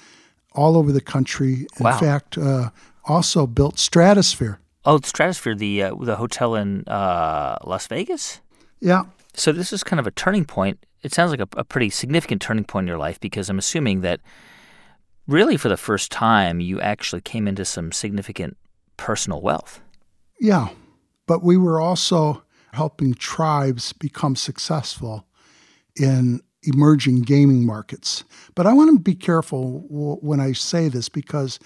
[0.53, 1.67] all over the country.
[1.79, 1.99] In wow.
[1.99, 2.71] fact, uh,
[3.05, 4.59] also built Stratosphere.
[4.85, 8.41] Oh, Stratosphere, the uh, the hotel in uh, Las Vegas.
[8.81, 9.05] Yeah.
[9.35, 10.85] So this is kind of a turning point.
[11.03, 14.03] It sounds like a, a pretty significant turning point in your life because I'm assuming
[14.03, 14.21] that
[15.27, 18.57] really for the first time, you actually came into some significant
[18.97, 19.81] personal wealth.
[20.41, 20.69] Yeah,
[21.27, 25.27] but we were also helping tribes become successful
[25.97, 28.25] in emerging gaming markets.
[28.55, 31.59] But I want to be careful w- when I say this because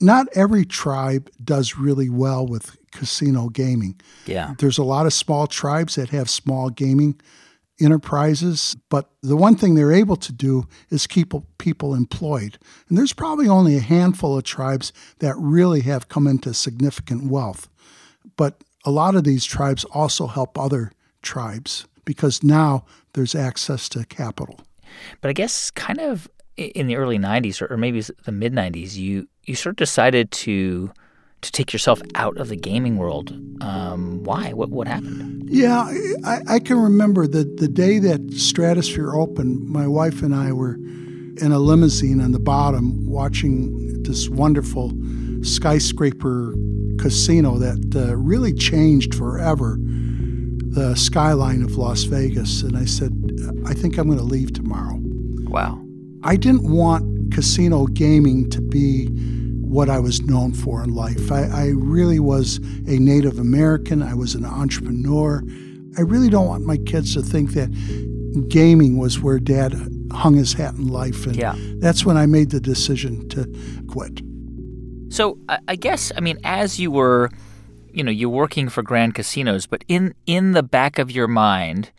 [0.00, 4.00] not every tribe does really well with casino gaming.
[4.26, 4.54] Yeah.
[4.58, 7.20] There's a lot of small tribes that have small gaming
[7.80, 12.58] enterprises, but the one thing they're able to do is keep people employed.
[12.88, 17.68] And there's probably only a handful of tribes that really have come into significant wealth.
[18.36, 22.84] But a lot of these tribes also help other tribes because now
[23.18, 24.60] there's access to capital.
[25.20, 29.28] But I guess kind of in the early 90s or maybe the mid 90s, you,
[29.44, 30.90] you sort of decided to
[31.40, 33.30] to take yourself out of the gaming world.
[33.62, 34.52] Um, why?
[34.52, 35.48] What what happened?
[35.48, 35.88] Yeah,
[36.24, 39.68] I, I, can remember the the day that Stratosphere opened.
[39.68, 44.92] My wife and I were in a limousine on the bottom watching this wonderful
[45.42, 46.54] skyscraper
[46.98, 49.78] casino that uh, really changed forever
[50.70, 52.62] the skyline of Las Vegas.
[52.62, 53.12] And I said,
[53.66, 54.98] I think I'm going to leave tomorrow.
[55.48, 55.82] Wow.
[56.22, 59.06] I didn't want casino gaming to be
[59.68, 61.30] what I was known for in life.
[61.30, 62.56] I, I, really was
[62.86, 65.42] a Native American, I was an entrepreneur.
[65.98, 67.68] I really don't want my kids to think that
[68.48, 69.74] gaming was where dad
[70.12, 71.26] hung his hat in life.
[71.26, 71.54] And yeah.
[71.80, 73.44] that's when I made the decision to
[73.88, 74.22] quit.
[75.10, 77.30] So I guess, I mean, as you were,
[77.92, 81.90] you know, you're working for Grand Casinos, but in, in the back of your mind,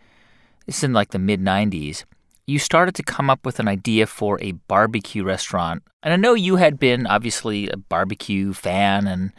[0.68, 2.06] It's in like the mid 90s.
[2.46, 5.82] You started to come up with an idea for a barbecue restaurant.
[6.04, 9.32] And I know you had been obviously a barbecue fan and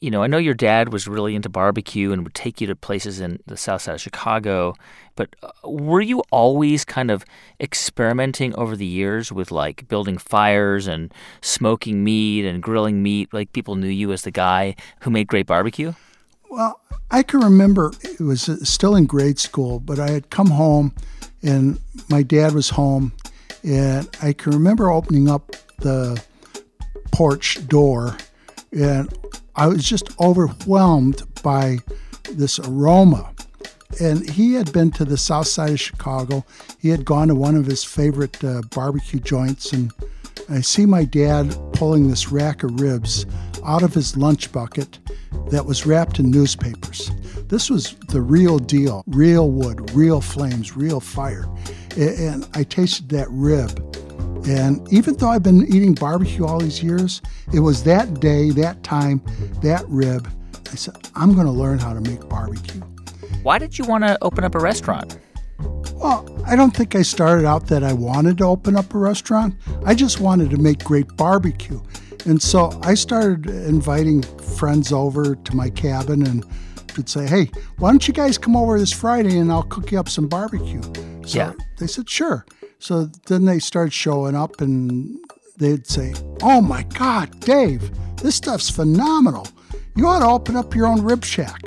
[0.00, 2.76] you know, I know your dad was really into barbecue and would take you to
[2.76, 4.74] places in the south side of Chicago,
[5.16, 7.24] but uh, were you always kind of
[7.60, 13.32] experimenting over the years with like building fires and smoking meat and grilling meat?
[13.32, 15.92] Like people knew you as the guy who made great barbecue?
[16.50, 16.80] Well,
[17.10, 20.94] I can remember it was uh, still in grade school, but I had come home
[21.42, 21.78] and
[22.08, 23.12] my dad was home,
[23.62, 26.22] and I can remember opening up the
[27.12, 28.16] porch door
[28.72, 29.12] and
[29.56, 31.78] I was just overwhelmed by
[32.30, 33.32] this aroma.
[34.00, 36.44] And he had been to the south side of Chicago.
[36.78, 39.72] He had gone to one of his favorite uh, barbecue joints.
[39.72, 39.92] And
[40.48, 43.26] I see my dad pulling this rack of ribs
[43.64, 44.98] out of his lunch bucket
[45.50, 47.10] that was wrapped in newspapers.
[47.48, 51.48] This was the real deal real wood, real flames, real fire.
[51.96, 53.96] And I tasted that rib
[54.46, 57.22] and even though I've been eating barbecue all these years,
[57.52, 59.22] it was that day, that time,
[59.62, 60.28] that rib.
[60.70, 62.80] I said, I'm going to learn how to make barbecue.
[63.42, 65.18] Why did you want to open up a restaurant?
[65.94, 69.54] Well, I don't think I started out that I wanted to open up a restaurant.
[69.84, 71.80] I just wanted to make great barbecue.
[72.26, 76.44] And so I started inviting friends over to my cabin and
[76.96, 79.98] would say, Hey, why don't you guys come over this Friday and I'll cook you
[79.98, 80.82] up some barbecue?
[81.26, 81.52] So yeah.
[81.78, 82.44] they said, Sure.
[82.78, 85.18] So then they start showing up and
[85.58, 89.46] they'd say, Oh my God, Dave, this stuff's phenomenal.
[89.96, 91.60] You ought to open up your own rib shack.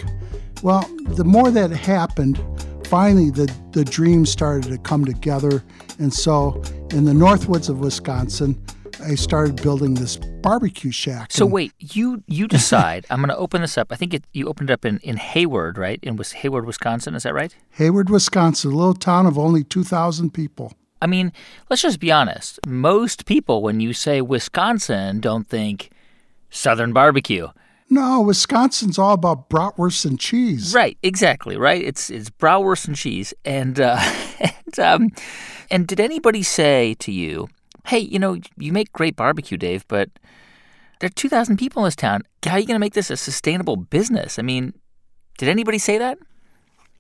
[0.63, 2.39] Well, the more that happened,
[2.87, 5.63] finally the, the dream started to come together.
[5.99, 8.63] And so in the Northwoods of Wisconsin,
[9.03, 11.31] I started building this barbecue shack.
[11.31, 13.91] So wait, you you decide I'm going to open this up.
[13.91, 15.99] I think it, you opened it up in, in Hayward, right?
[16.03, 17.15] In Hayward, Wisconsin.
[17.15, 17.55] Is that right?
[17.71, 20.73] Hayward, Wisconsin, a little town of only 2,000 people.
[21.01, 21.33] I mean,
[21.69, 22.59] let's just be honest.
[22.67, 25.89] Most people, when you say Wisconsin, don't think
[26.49, 27.47] Southern barbecue.
[27.89, 30.73] No, Wisconsin's all about bratwurst and cheese.
[30.73, 31.57] Right, exactly.
[31.57, 31.83] Right.
[31.83, 33.33] It's it's bratwurst and cheese.
[33.43, 33.99] And uh,
[34.39, 35.09] and um,
[35.69, 37.49] and did anybody say to you,
[37.87, 40.09] "Hey, you know, you make great barbecue, Dave, but
[40.99, 42.21] there are two thousand people in this town.
[42.45, 44.73] How are you going to make this a sustainable business?" I mean,
[45.37, 46.17] did anybody say that?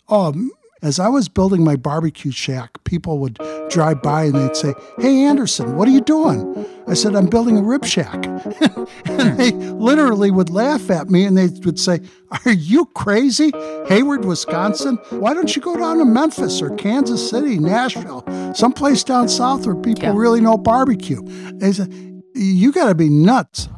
[0.09, 0.33] Oh,
[0.81, 5.23] as I was building my barbecue shack, people would drive by and they'd say, Hey,
[5.23, 6.65] Anderson, what are you doing?
[6.87, 8.25] I said, I'm building a rib shack.
[9.05, 11.99] and they literally would laugh at me and they would say,
[12.45, 13.51] Are you crazy?
[13.87, 14.97] Hayward, Wisconsin?
[15.11, 18.25] Why don't you go down to Memphis or Kansas City, Nashville,
[18.55, 20.13] someplace down south where people yeah.
[20.15, 21.21] really know barbecue?
[21.53, 21.93] They said,
[22.33, 23.69] You got to be nuts.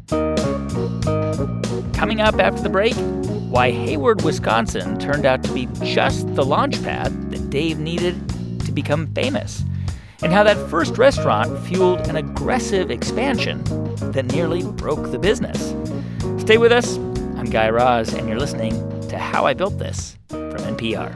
[1.93, 2.95] Coming up after the break,
[3.54, 8.28] why Hayward, Wisconsin turned out to be just the launch pad that Dave needed
[8.62, 9.64] to become famous,
[10.24, 13.64] and how that first restaurant fueled an aggressive expansion
[14.12, 15.76] that nearly broke the business.
[16.41, 16.97] Stay with us.
[17.38, 18.74] I'm Guy Raz, and you're listening
[19.10, 21.14] to How I Built This from NPR.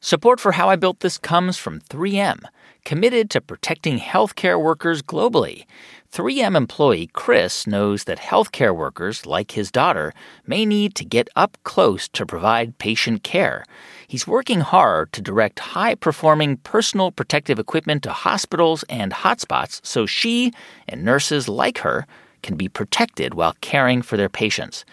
[0.00, 2.42] Support for How I Built This comes from 3M,
[2.84, 5.64] committed to protecting healthcare workers globally.
[6.12, 10.12] 3M employee Chris knows that healthcare workers, like his daughter,
[10.46, 13.64] may need to get up close to provide patient care.
[14.06, 20.04] He's working hard to direct high performing personal protective equipment to hospitals and hotspots so
[20.04, 20.52] she
[20.86, 22.06] and nurses like her
[22.42, 24.84] can be protected while caring for their patients.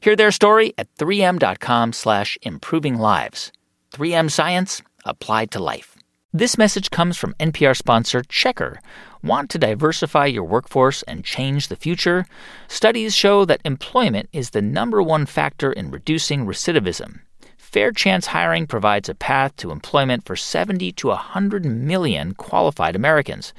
[0.00, 3.50] Hear their story at 3m.com slash improving lives.
[3.94, 5.96] 3M science applied to life.
[6.32, 8.76] This message comes from NPR sponsor Checkr.
[9.22, 12.26] Want to diversify your workforce and change the future?
[12.68, 17.20] Studies show that employment is the number one factor in reducing recidivism.
[17.56, 23.52] Fair Chance Hiring provides a path to employment for 70 to 100 million qualified Americans.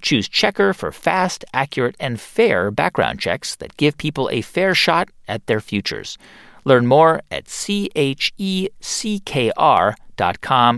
[0.00, 5.08] Choose Checkr for fast, accurate, and fair background checks that give people a fair shot
[5.26, 6.16] at their futures.
[6.64, 8.32] Learn more at checkr.com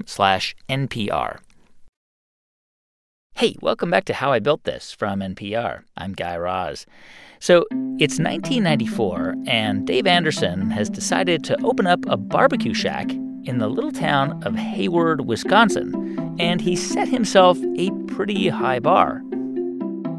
[0.07, 1.39] slash NPR.
[3.39, 5.85] Hey, welcome back to How I Built This from NPR.
[5.97, 6.87] I'm Guy Raz.
[7.39, 7.67] So
[8.01, 13.09] it's 1994, and Dave Anderson has decided to open up a barbecue shack
[13.45, 19.23] in the little town of Hayward, Wisconsin, and he set himself a pretty high bar.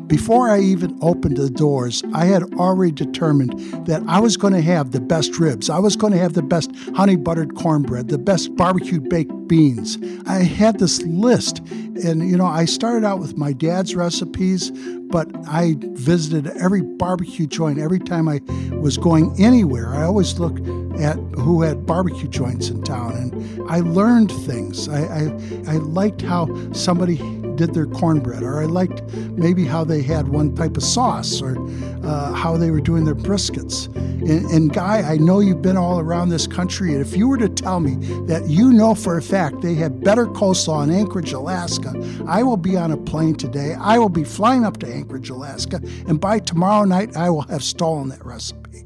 [0.09, 4.61] Before I even opened the doors, I had already determined that I was going to
[4.61, 5.69] have the best ribs.
[5.69, 9.99] I was going to have the best honey buttered cornbread, the best barbecued baked beans.
[10.25, 11.59] I had this list.
[11.59, 14.71] And, you know, I started out with my dad's recipes,
[15.09, 18.41] but I visited every barbecue joint every time I
[18.79, 19.89] was going anywhere.
[19.89, 20.59] I always looked
[20.99, 24.89] at who had barbecue joints in town and I learned things.
[24.89, 25.21] I, I,
[25.67, 27.17] I liked how somebody
[27.59, 29.03] did their cornbread, or I liked
[29.37, 31.57] maybe how they had one type of sauce, or
[32.05, 33.93] uh, how they were doing their briskets.
[33.95, 37.37] And, and, Guy, I know you've been all around this country, and if you were
[37.37, 37.95] to tell me
[38.27, 41.93] that you know for a fact they have better coleslaw in Anchorage, Alaska,
[42.25, 43.73] I will be on a plane today.
[43.73, 47.63] I will be flying up to Anchorage, Alaska, and by tomorrow night, I will have
[47.63, 48.85] stolen that recipe.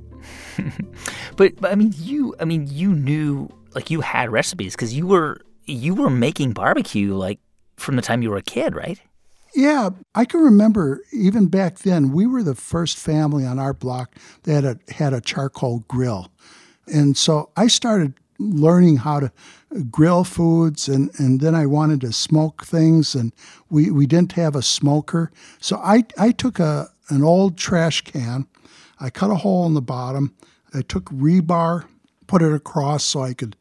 [1.37, 5.05] but, but I mean, you, I mean, you knew like you had recipes because you
[5.05, 7.39] were you were making barbecue like
[7.77, 8.99] from the time you were a kid, right?
[9.55, 14.15] Yeah, I can remember even back then, we were the first family on our block
[14.43, 16.31] that had a, had a charcoal grill.
[16.87, 19.31] And so I started learning how to
[19.89, 23.31] grill foods and, and then I wanted to smoke things and
[23.69, 25.31] we, we didn't have a smoker.
[25.59, 28.47] So I, I took a an old trash can,
[28.99, 30.33] I cut a hole in the bottom,
[30.73, 31.85] I took rebar,
[32.27, 33.55] put it across so I could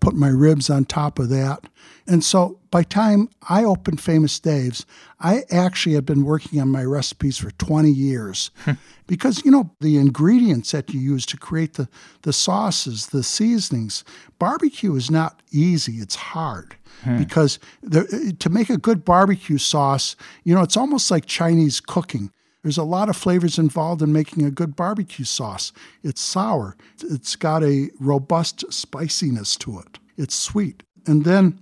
[0.00, 1.64] put my ribs on top of that.
[2.06, 4.84] And so by time I opened Famous Dave's,
[5.18, 8.50] I actually had been working on my recipes for 20 years.
[8.66, 8.72] Hmm.
[9.06, 11.88] because, you know, the ingredients that you use to create the,
[12.20, 14.04] the sauces, the seasonings,
[14.38, 16.76] barbecue is not easy, it's hard.
[17.02, 17.16] Hmm.
[17.16, 20.14] Because the, to make a good barbecue sauce,
[20.44, 22.30] you know, it's almost like Chinese cooking.
[22.62, 25.72] There's a lot of flavors involved in making a good barbecue sauce.
[26.02, 30.82] It's sour, it's got a robust spiciness to it, it's sweet.
[31.06, 31.58] And then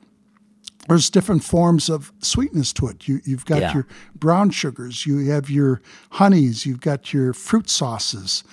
[0.89, 3.09] there's different forms of sweetness to it.
[3.09, 3.75] You, have got yeah.
[3.75, 5.81] your brown sugars, you have your
[6.11, 8.45] honeys, you've got your fruit sauces.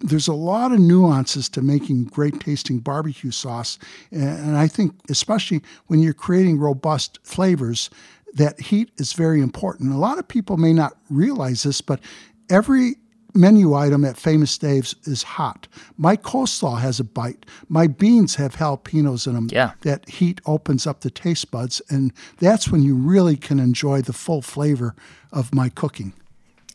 [0.00, 3.78] There's a lot of nuances to making great tasting barbecue sauce.
[4.10, 7.90] And I think, especially when you're creating robust flavors,
[8.34, 9.92] that heat is very important.
[9.92, 12.00] A lot of people may not realize this, but
[12.48, 12.96] every
[13.34, 15.68] menu item at Famous Dave's is hot.
[15.96, 17.46] My coleslaw has a bite.
[17.68, 19.48] My beans have jalapenos in them.
[19.50, 19.72] Yeah.
[19.82, 24.12] That heat opens up the taste buds, and that's when you really can enjoy the
[24.12, 24.94] full flavor
[25.32, 26.12] of my cooking.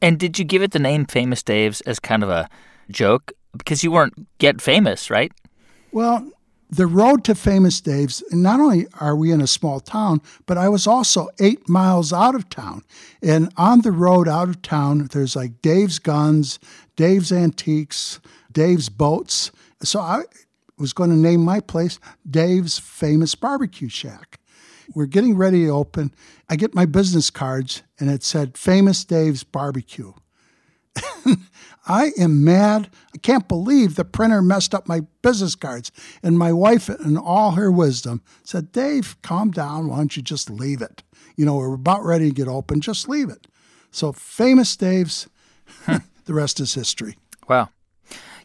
[0.01, 2.49] And did you give it the name Famous Dave's as kind of a
[2.89, 3.33] joke?
[3.55, 5.31] Because you weren't get famous, right?
[5.91, 6.29] Well,
[6.69, 10.67] the road to Famous Dave's, not only are we in a small town, but I
[10.69, 12.83] was also eight miles out of town.
[13.21, 16.59] And on the road out of town, there's like Dave's Guns,
[16.95, 18.19] Dave's Antiques,
[18.51, 19.51] Dave's Boats.
[19.81, 20.23] So I
[20.77, 21.99] was going to name my place
[22.29, 24.39] Dave's Famous Barbecue Shack.
[24.93, 26.13] We're getting ready to open.
[26.49, 30.13] I get my business cards, and it said Famous Dave's Barbecue.
[31.87, 32.89] I am mad.
[33.15, 35.91] I can't believe the printer messed up my business cards.
[36.21, 39.87] And my wife, in all her wisdom, said, Dave, calm down.
[39.87, 41.03] Why don't you just leave it?
[41.37, 42.81] You know, we're about ready to get open.
[42.81, 43.47] Just leave it.
[43.91, 45.27] So, famous Dave's,
[45.85, 47.17] the rest is history.
[47.47, 47.69] Wow.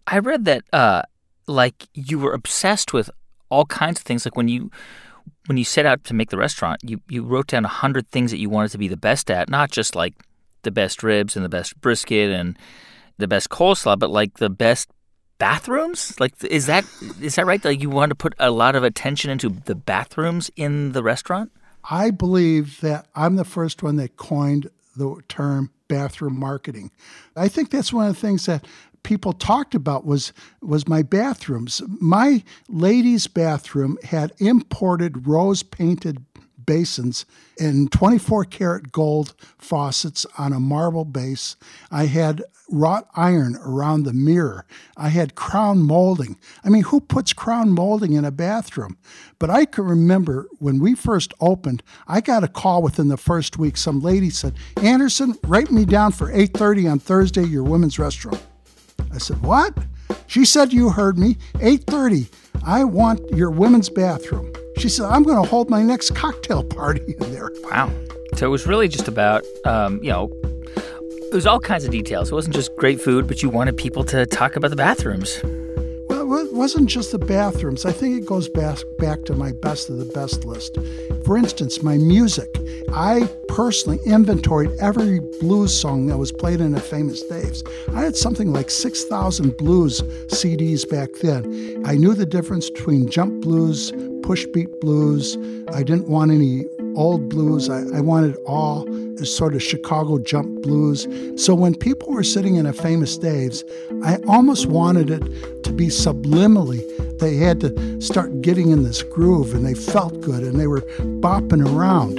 [0.07, 1.03] I read that, uh,
[1.47, 3.11] like, you were obsessed with
[3.51, 4.25] all kinds of things.
[4.25, 4.71] Like, when you
[5.47, 8.31] when you set out to make the restaurant, you, you wrote down a hundred things
[8.31, 10.15] that you wanted to be the best at, not just like
[10.63, 12.57] the best ribs and the best brisket and
[13.23, 14.91] the best coleslaw, but like the best
[15.39, 16.19] bathrooms?
[16.21, 16.85] Like is that
[17.21, 17.65] is that right?
[17.65, 21.51] Like you want to put a lot of attention into the bathrooms in the restaurant?
[21.91, 26.91] I believe that I'm the first one that coined the term bathroom marketing.
[27.37, 28.67] I think that's one of the things that
[29.03, 31.83] people talked about was was my bathrooms.
[32.01, 36.25] My ladies' bathroom had imported rose painted
[36.67, 37.27] basins
[37.59, 41.57] and 24 karat gold faucets on a marble base.
[41.91, 44.65] I had wrought iron around the mirror.
[44.97, 46.39] I had crown molding.
[46.65, 48.97] I mean, who puts crown molding in a bathroom?
[49.39, 53.59] But I can remember when we first opened, I got a call within the first
[53.59, 53.77] week.
[53.77, 58.39] Some lady said, "Anderson, write me down for 8:30 on Thursday your women's restroom."
[59.13, 59.77] I said, "What?"
[60.27, 61.37] She said, "You heard me.
[61.61, 62.31] 8:30.
[62.65, 64.53] I want your women's bathroom."
[64.83, 67.53] She said, I'm going to hold my next cocktail party in there.
[67.63, 67.93] Wow.
[68.35, 70.29] So it was really just about, um, you know,
[70.75, 72.33] it was all kinds of details.
[72.33, 75.41] It wasn't just great food, but you wanted people to talk about the bathrooms.
[76.09, 77.87] Well, it wasn't just the bathrooms.
[77.87, 80.77] I think it goes back, back to my best of the best list.
[81.25, 82.49] For instance, my music.
[82.93, 87.63] I personally inventoried every blues song that was played in a famous Dave's.
[87.95, 91.85] I had something like 6,000 blues CDs back then.
[91.87, 93.93] I knew the difference between jump blues,
[94.23, 95.37] push beat blues.
[95.73, 96.65] I didn't want any
[96.95, 97.69] old blues.
[97.69, 98.87] I, I wanted all
[99.25, 101.07] sort of Chicago jump blues.
[101.37, 103.65] So when people were sitting in a famous Dave's,
[104.05, 106.83] I almost wanted it to be subliminally.
[107.19, 110.81] They had to start getting in this groove and they felt good and they were
[111.21, 112.19] bopping around.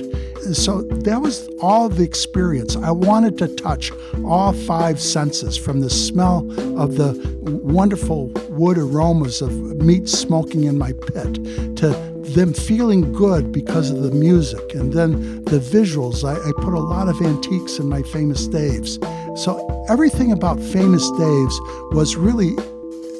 [0.52, 2.76] So that was all the experience.
[2.76, 3.92] I wanted to touch
[4.26, 6.40] all five senses from the smell
[6.78, 11.36] of the wonderful wood aromas of meat smoking in my pit
[11.78, 16.24] to them feeling good because of the music and then the visuals.
[16.24, 19.00] I, I, put a lot of antiques in my famous Daves.
[19.38, 22.56] So everything about famous Daves was really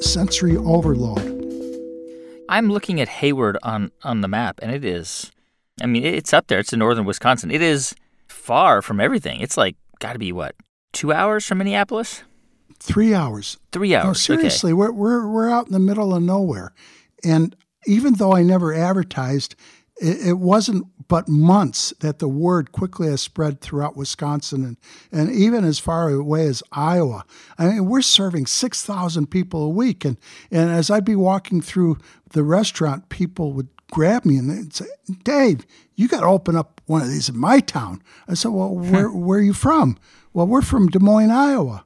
[0.02, 1.30] sensory overload.
[2.48, 5.32] I'm looking at Hayward on, on the map, and it is,
[5.80, 6.58] I mean, it's up there.
[6.58, 7.50] It's in northern Wisconsin.
[7.50, 7.94] It is
[8.28, 9.40] far from everything.
[9.40, 10.54] It's like, got to be what,
[10.92, 12.22] two hours from Minneapolis?
[12.78, 13.58] Three hours.
[13.72, 14.06] Three hours.
[14.06, 14.76] No, seriously, okay.
[14.76, 16.72] we're, we're, we're out in the middle of nowhere.
[17.24, 17.56] And
[17.86, 19.56] even though I never advertised,
[20.00, 24.76] it, it, wasn't but months that the word quickly has spread throughout Wisconsin and,
[25.12, 27.24] and even as far away as Iowa.
[27.58, 30.04] I mean, we're serving 6,000 people a week.
[30.04, 30.18] And,
[30.50, 31.98] and as I'd be walking through
[32.30, 34.86] the restaurant, people would grab me and say,
[35.22, 38.02] Dave, you got to open up one of these in my town.
[38.28, 38.92] I said, Well, hmm.
[38.92, 39.96] where, where are you from?
[40.32, 41.84] Well, we're from Des Moines, Iowa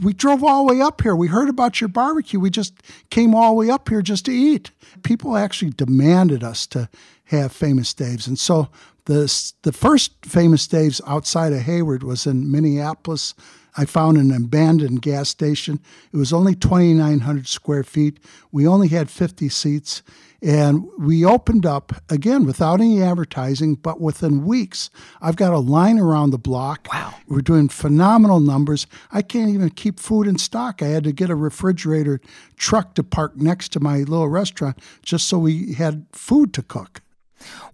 [0.00, 1.14] we drove all the way up here.
[1.14, 2.40] We heard about your barbecue.
[2.40, 2.74] We just
[3.10, 4.70] came all the way up here just to eat.
[5.02, 6.88] People actually demanded us to
[7.24, 8.26] have famous Dave's.
[8.26, 8.68] And so
[9.04, 13.34] the, the first famous Dave's outside of Hayward was in Minneapolis.
[13.76, 15.80] I found an abandoned gas station.
[16.12, 18.18] It was only 2,900 square feet.
[18.50, 20.02] We only had 50 seats.
[20.42, 24.90] And we opened up again without any advertising, but within weeks,
[25.20, 26.88] I've got a line around the block.
[26.92, 27.14] Wow.
[27.28, 28.88] We're doing phenomenal numbers.
[29.12, 30.82] I can't even keep food in stock.
[30.82, 32.20] I had to get a refrigerator
[32.56, 37.02] truck to park next to my little restaurant just so we had food to cook.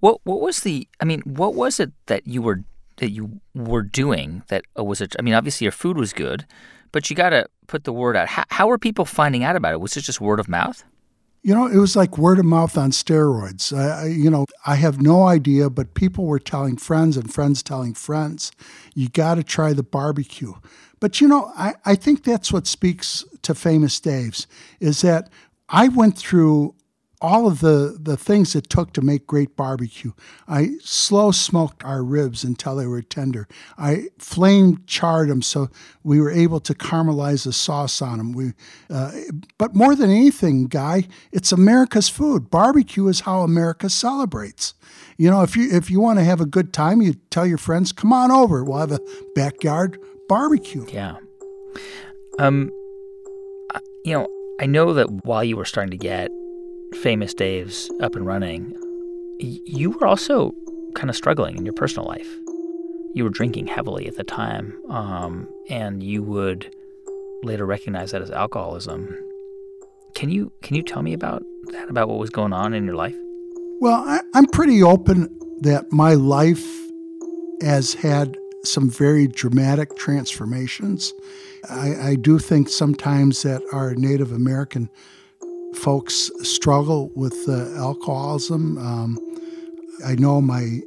[0.00, 2.64] What what was the I mean, what was it that you were
[2.96, 6.44] that you were doing that was it I mean, obviously your food was good,
[6.92, 8.28] but you got to put the word out.
[8.28, 9.80] How, how were people finding out about it?
[9.80, 10.84] Was it just word of mouth?
[11.48, 13.74] You know, it was like word of mouth on steroids.
[13.74, 17.94] I, you know, I have no idea, but people were telling friends and friends telling
[17.94, 18.52] friends,
[18.94, 20.52] you got to try the barbecue.
[21.00, 24.46] But, you know, I, I think that's what speaks to Famous Dave's
[24.78, 25.30] is that
[25.70, 26.74] I went through
[27.20, 30.12] all of the, the things it took to make great barbecue.
[30.46, 33.48] I slow smoked our ribs until they were tender.
[33.76, 35.68] I flame charred them so
[36.04, 38.32] we were able to caramelize the sauce on them.
[38.32, 38.52] We,
[38.88, 39.12] uh,
[39.58, 42.50] but more than anything, Guy, it's America's food.
[42.50, 44.74] Barbecue is how America celebrates.
[45.16, 47.58] You know, if you if you want to have a good time, you tell your
[47.58, 48.62] friends, "Come on over.
[48.62, 49.00] We'll have a
[49.34, 49.98] backyard
[50.28, 51.16] barbecue." Yeah.
[52.38, 52.70] Um,
[54.04, 54.28] you know,
[54.60, 56.30] I know that while you were starting to get
[56.94, 58.74] famous Dave's up and running,
[59.40, 60.54] you were also
[60.94, 62.28] kind of struggling in your personal life.
[63.14, 66.74] You were drinking heavily at the time, um, and you would
[67.42, 69.16] later recognize that as alcoholism.
[70.14, 71.88] Can you can you tell me about that?
[71.88, 73.16] About what was going on in your life?
[73.80, 75.28] Well, I, I'm pretty open
[75.60, 76.66] that my life
[77.62, 81.14] has had some very dramatic transformations.
[81.70, 84.90] I, I do think sometimes that our Native American
[85.74, 88.78] folks struggle with uh, alcoholism.
[88.78, 89.18] Um,
[90.04, 90.80] I know my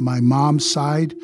[0.00, 1.14] my mom's side,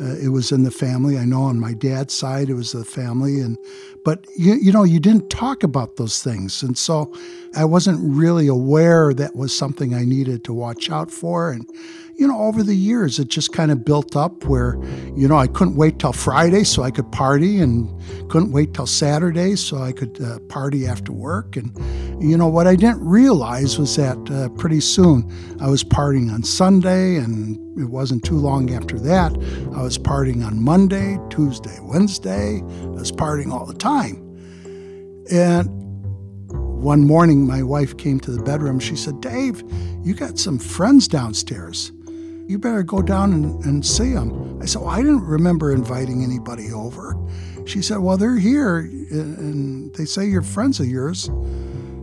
[0.00, 1.18] uh, it was in the family.
[1.18, 3.56] I know on my dad's side, it was the family, and
[4.04, 7.12] but you, you know you didn't talk about those things, and so
[7.56, 11.68] I wasn't really aware that was something I needed to watch out for, and
[12.16, 14.76] you know, over the years, it just kind of built up where,
[15.16, 17.90] you know, I couldn't wait till Friday so I could party and
[18.30, 21.56] couldn't wait till Saturday so I could uh, party after work.
[21.56, 21.76] And,
[22.22, 25.28] you know, what I didn't realize was that uh, pretty soon
[25.60, 29.32] I was partying on Sunday, and it wasn't too long after that,
[29.74, 32.58] I was partying on Monday, Tuesday, Wednesday.
[32.58, 34.20] I was partying all the time.
[35.32, 35.68] And
[36.80, 38.78] one morning, my wife came to the bedroom.
[38.78, 39.64] She said, Dave,
[40.02, 41.90] you got some friends downstairs
[42.46, 44.60] you better go down and, and see them.
[44.60, 47.16] I said, well, I didn't remember inviting anybody over.
[47.66, 51.30] She said, well, they're here and they say you're friends of yours.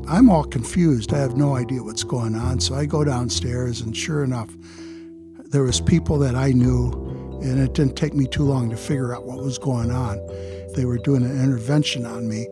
[0.07, 1.13] I'm all confused.
[1.13, 2.59] I have no idea what's going on.
[2.59, 4.49] So I go downstairs and sure enough,
[5.51, 6.91] there was people that I knew
[7.43, 10.17] and it didn't take me too long to figure out what was going on.
[10.75, 12.47] They were doing an intervention on me.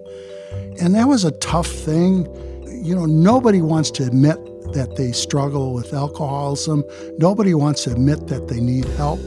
[0.81, 2.27] And that was a tough thing.
[2.67, 4.37] You know, nobody wants to admit
[4.73, 6.83] that they struggle with alcoholism.
[7.17, 9.19] Nobody wants to admit that they need help.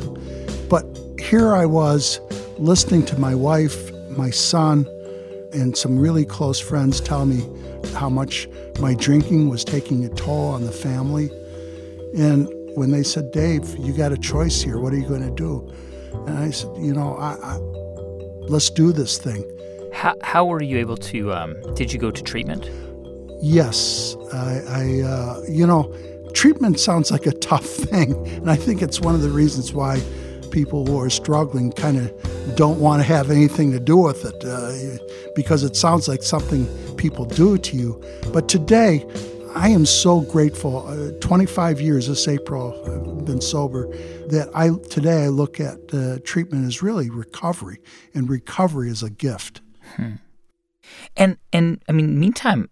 [0.68, 0.86] But
[1.20, 2.20] here I was
[2.58, 4.86] listening to my wife, my son,
[5.52, 7.42] and some really close friends tell me
[7.94, 8.48] how much
[8.80, 11.30] my drinking was taking a toll on the family.
[12.16, 14.78] And when they said, Dave, you got a choice here.
[14.78, 15.70] What are you going to do?
[16.26, 17.56] And I said, you know, I, I,
[18.48, 19.44] let's do this thing.
[19.92, 22.70] How, how were you able to, um, did you go to treatment?
[23.42, 24.16] Yes.
[24.32, 25.92] I, I uh, you know,
[26.32, 28.14] treatment sounds like a tough thing.
[28.28, 30.00] And I think it's one of the reasons why
[30.50, 34.44] people who are struggling kind of don't want to have anything to do with it
[34.44, 34.98] uh,
[35.34, 36.66] because it sounds like something
[36.96, 38.02] people do to you.
[38.32, 39.06] But today,
[39.54, 40.86] I am so grateful.
[40.86, 43.86] Uh, 25 years this April, I've been sober.
[44.28, 47.78] That I today I look at uh, treatment as really recovery,
[48.14, 49.60] and recovery is a gift.
[49.96, 50.14] Hmm.
[51.16, 52.70] And and I mean, meantime,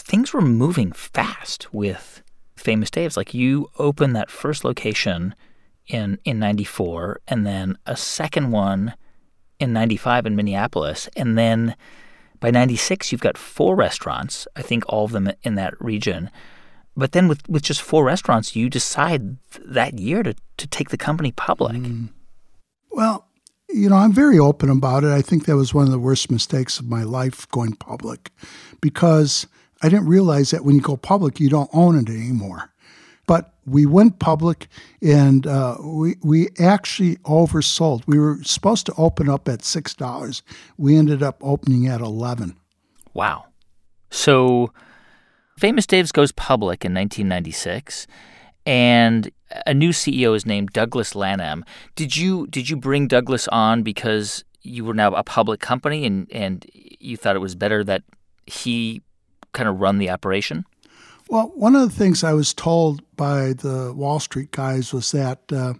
[0.00, 2.22] things were moving fast with
[2.56, 3.16] Famous Dave's.
[3.16, 5.34] Like you opened that first location
[5.86, 8.94] in in 94 and then a second one
[9.58, 11.74] in 95 in Minneapolis and then
[12.38, 16.30] by 96 you've got four restaurants i think all of them in that region
[16.96, 20.96] but then with, with just four restaurants you decide that year to, to take the
[20.96, 22.08] company public mm.
[22.90, 23.26] well
[23.68, 26.30] you know i'm very open about it i think that was one of the worst
[26.30, 28.30] mistakes of my life going public
[28.80, 29.46] because
[29.82, 32.70] i didn't realize that when you go public you don't own it anymore
[33.26, 34.66] but we went public
[35.00, 38.02] and uh, we, we actually oversold.
[38.08, 40.42] We were supposed to open up at $6.
[40.76, 42.56] We ended up opening at 11
[43.14, 43.46] Wow.
[44.10, 44.72] So
[45.58, 48.06] Famous Dave's goes public in 1996
[48.66, 49.30] and
[49.66, 51.64] a new CEO is named Douglas Lanham.
[51.96, 56.30] Did you did you bring Douglas on because you were now a public company and
[56.32, 58.02] and you thought it was better that
[58.46, 59.02] he
[59.52, 60.64] kind of run the operation?
[61.28, 65.40] Well, one of the things I was told by the Wall Street guys was that
[65.52, 65.74] uh,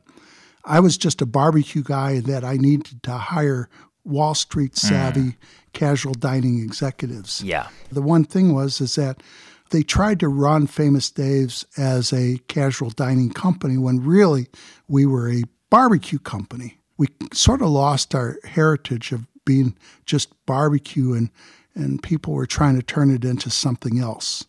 [0.64, 3.68] I was just a barbecue guy and that I needed to hire
[4.04, 4.88] Wall Street hmm.
[4.88, 5.36] savvy mm.
[5.72, 7.42] casual dining executives.
[7.42, 7.68] Yeah.
[7.90, 9.22] The one thing was is that
[9.70, 14.48] they tried to run Famous Dave's as a casual dining company when really
[14.88, 16.78] we were a barbecue company.
[16.96, 21.30] We sort of lost our heritage of being just barbecue and
[21.74, 24.46] and people were trying to turn it into something else.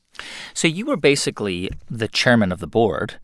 [0.54, 3.16] So you were basically the chairman of the board.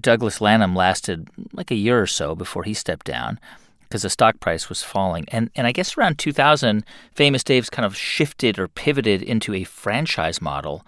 [0.00, 3.38] Douglas Lanham lasted like a year or so before he stepped down
[3.82, 5.26] because the stock price was falling.
[5.28, 9.64] And and I guess around 2000, Famous Dave's kind of shifted or pivoted into a
[9.64, 10.84] franchise model.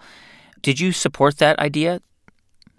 [0.61, 2.01] Did you support that idea?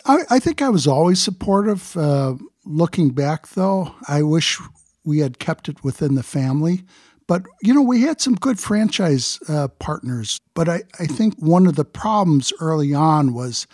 [0.05, 1.97] I, I think I was always supportive.
[1.97, 2.35] Uh,
[2.65, 4.61] looking back, though, I wish
[5.05, 6.85] we had kept it within the family.
[7.33, 10.39] But, you know, we had some good franchise uh, partners.
[10.53, 13.67] But I, I think one of the problems early on was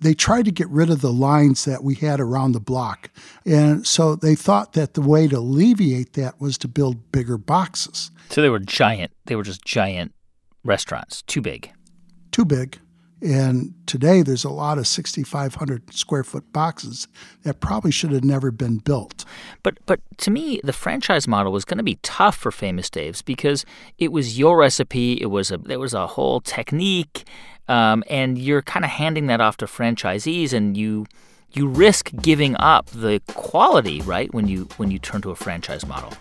[0.00, 3.10] they tried to get rid of the lines that we had around the block.
[3.46, 8.10] And so they thought that the way to alleviate that was to build bigger boxes.
[8.30, 9.12] So they were giant.
[9.26, 10.12] They were just giant
[10.64, 11.70] restaurants, too big.
[12.32, 12.80] Too big.
[13.20, 17.08] And today there's a lot of 6,500 square foot boxes
[17.42, 19.24] that probably should have never been built.
[19.62, 23.22] But but to me, the franchise model was going to be tough for Famous Dave's
[23.22, 23.64] because
[23.98, 25.20] it was your recipe.
[25.20, 27.24] It was a there was a whole technique,
[27.66, 31.06] um, and you're kind of handing that off to franchisees, and you
[31.52, 35.84] you risk giving up the quality right when you when you turn to a franchise
[35.86, 36.12] model.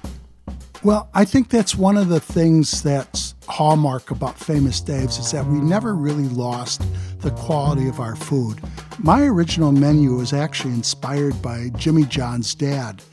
[0.87, 5.45] Well, I think that's one of the things that's hallmark about Famous Dave's is that
[5.45, 6.81] we never really lost
[7.19, 8.61] the quality of our food.
[8.97, 13.03] My original menu was actually inspired by Jimmy John's dad,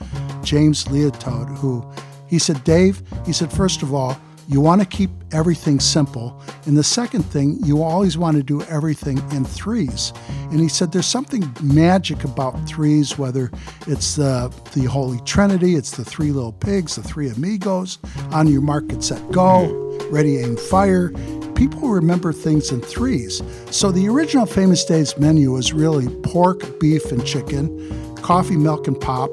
[0.44, 1.84] James Liautaud, who
[2.28, 4.16] he said, Dave, he said, first of all,
[4.48, 6.40] you want to keep everything simple.
[6.66, 10.12] And the second thing, you always want to do everything in threes.
[10.50, 13.50] And he said there's something magic about threes, whether
[13.86, 17.98] it's the, the Holy Trinity, it's the three little pigs, the three amigos,
[18.32, 21.10] on your market set go, ready aim fire.
[21.54, 23.42] People remember things in threes.
[23.70, 29.00] So the original Famous Dave's menu was really pork, beef, and chicken, coffee, milk, and
[29.00, 29.30] pop,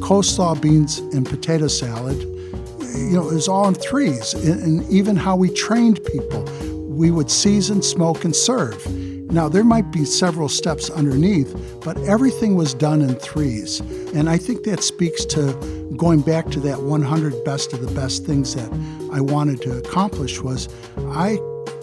[0.00, 2.35] coleslaw, beans, and potato salad
[2.94, 4.34] you know, it was all in threes.
[4.34, 6.42] And, even how we trained people,
[6.88, 8.86] we would season, smoke, and serve.
[9.30, 13.80] Now, there might be several steps underneath, but everything was done in threes.
[14.14, 15.52] And I think that speaks to
[15.96, 18.70] going back to that 100 best of the best things that
[19.12, 21.38] I wanted to accomplish was I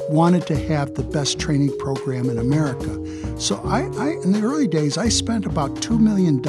[0.09, 2.99] wanted to have the best training program in America.
[3.39, 6.41] So I, I in the early days, I spent about $2 million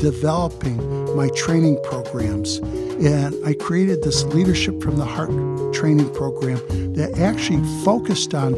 [0.00, 2.60] developing my training programs.
[3.00, 6.58] And I created this Leadership from the Heart training program
[6.94, 8.54] that actually focused on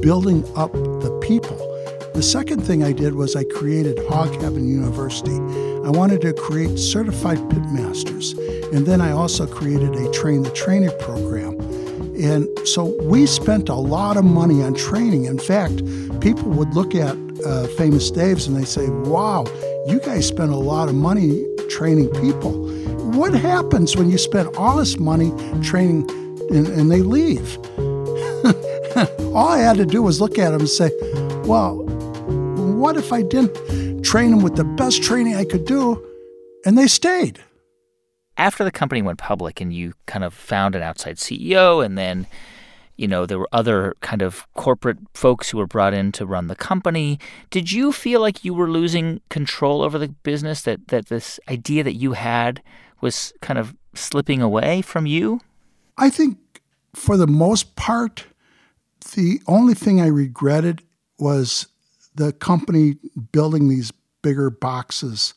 [0.00, 1.56] building up the people.
[2.14, 5.34] The second thing I did was I created Hog Heaven University.
[5.84, 8.34] I wanted to create certified pit masters.
[8.72, 11.58] And then I also created a Train the Trainer program.
[12.14, 15.24] And so we spent a lot of money on training.
[15.24, 15.78] In fact,
[16.20, 19.46] people would look at uh, Famous Dave's and they say, wow,
[19.88, 22.69] You guys spend a lot of money training people.
[23.14, 25.32] What happens when you spend all this money
[25.62, 26.08] training
[26.50, 27.58] and, and they leave?
[29.34, 30.90] all I had to do was look at them and say,
[31.44, 31.78] well,
[32.78, 36.00] what if I didn't train them with the best training I could do
[36.64, 37.42] and they stayed?
[38.36, 42.28] After the company went public and you kind of found an outside CEO and then
[42.96, 46.48] you know there were other kind of corporate folks who were brought in to run
[46.48, 51.06] the company did you feel like you were losing control over the business that that
[51.06, 52.60] this idea that you had
[53.00, 55.40] was kind of slipping away from you
[55.98, 56.38] i think
[56.94, 58.26] for the most part
[59.14, 60.82] the only thing i regretted
[61.18, 61.66] was
[62.14, 62.96] the company
[63.32, 63.92] building these
[64.22, 65.34] bigger boxes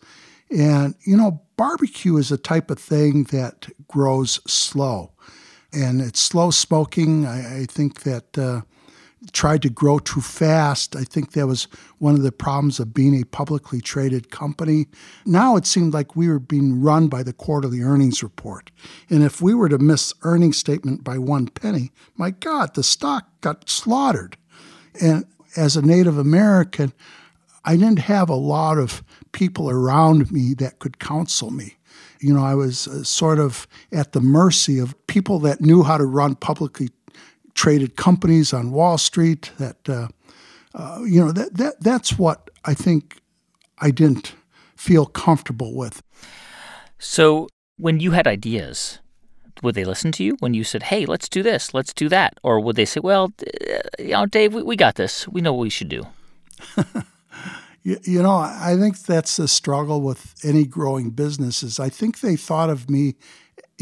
[0.50, 5.14] and you know barbecue is a type of thing that grows slow
[5.74, 7.26] and it's slow smoking.
[7.26, 8.62] I, I think that uh,
[9.32, 10.96] tried to grow too fast.
[10.96, 11.68] I think that was
[12.00, 14.88] one of the problems of being a publicly traded company.
[15.26, 18.72] Now it seemed like we were being run by the quarterly earnings report.
[19.10, 23.28] And if we were to miss earnings statement by one penny, my God, the stock
[23.42, 24.38] got slaughtered.
[25.02, 26.94] And as a Native American,
[27.66, 31.78] I didn't have a lot of people around me that could counsel me.
[32.20, 35.98] You know, I was uh, sort of at the mercy of people that knew how
[35.98, 36.90] to run publicly
[37.54, 39.52] traded companies on Wall Street.
[39.58, 40.08] That uh,
[40.74, 43.22] uh, you know that that that's what I think
[43.80, 44.34] I didn't
[44.76, 46.02] feel comfortable with.
[47.00, 47.48] So
[47.78, 49.00] when you had ideas,
[49.62, 52.40] would they listen to you when you said, "Hey, let's do this, let's do that,"
[52.44, 53.34] or would they say, "Well,
[54.00, 55.28] you know, Dave, we, we got this.
[55.28, 56.04] We know what we should do."
[57.84, 61.80] You, you know, I think that's the struggle with any growing businesses.
[61.80, 63.16] I think they thought of me,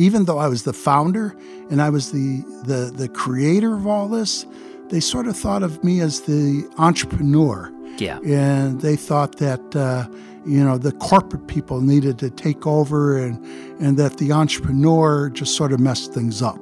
[0.02, 1.36] even though I was the founder
[1.70, 4.46] and I was the, the, the creator of all this,
[4.90, 7.72] they sort of thought of me as the entrepreneur.
[7.98, 8.20] Yeah.
[8.20, 10.08] And they thought that, uh,
[10.46, 13.44] you know, the corporate people needed to take over and,
[13.80, 16.60] and that the entrepreneur just sort of messed things up.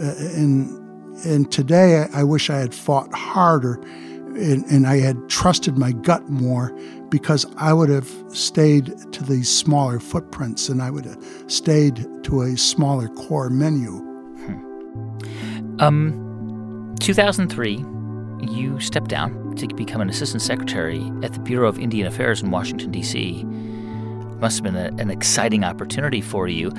[0.00, 0.70] Uh, and,
[1.24, 3.74] and today I, I wish I had fought harder
[4.34, 6.74] and, and, I had trusted my gut more
[7.12, 12.40] because I would have stayed to these smaller footprints and I would have stayed to
[12.40, 13.98] a smaller core menu.
[14.40, 15.76] Hmm.
[15.78, 17.84] Um, 2003,
[18.50, 22.50] you stepped down to become an assistant secretary at the Bureau of Indian Affairs in
[22.50, 23.44] Washington, D.C.
[23.44, 26.72] Must have been a, an exciting opportunity for you.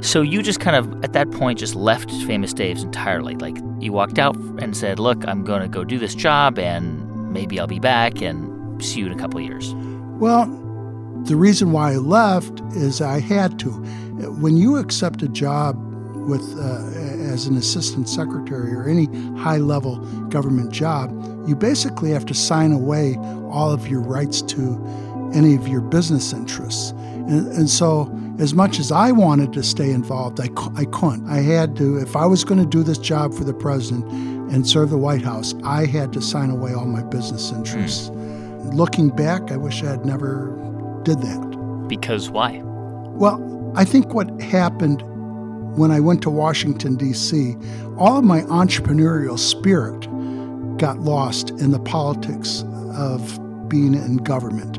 [0.00, 3.34] So you just kind of, at that point, just left Famous Dave's entirely.
[3.34, 7.32] Like, you walked out and said, Look, I'm going to go do this job, and
[7.32, 8.51] maybe I'll be back and
[8.96, 9.74] you in a couple years.
[10.18, 10.46] Well,
[11.24, 13.70] the reason why I left is I had to.
[14.40, 15.76] When you accept a job
[16.28, 19.06] with uh, as an assistant secretary or any
[19.36, 19.96] high level
[20.28, 21.10] government job,
[21.48, 23.16] you basically have to sign away
[23.50, 26.90] all of your rights to any of your business interests.
[26.90, 31.28] And, and so as much as I wanted to stay involved, I, I couldn't.
[31.28, 34.04] I had to, if I was going to do this job for the president
[34.52, 38.10] and serve the White House, I had to sign away all my business interests.
[38.10, 38.31] Mm.
[38.74, 40.48] Looking back, I wish I had never
[41.04, 41.86] did that.
[41.88, 42.60] Because why?
[42.62, 45.02] Well, I think what happened
[45.76, 47.56] when I went to Washington, D.C.,
[47.98, 50.00] all of my entrepreneurial spirit
[50.78, 52.64] got lost in the politics
[52.96, 54.78] of being in government.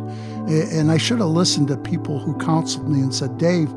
[0.50, 3.70] And I should have listened to people who counseled me and said, Dave,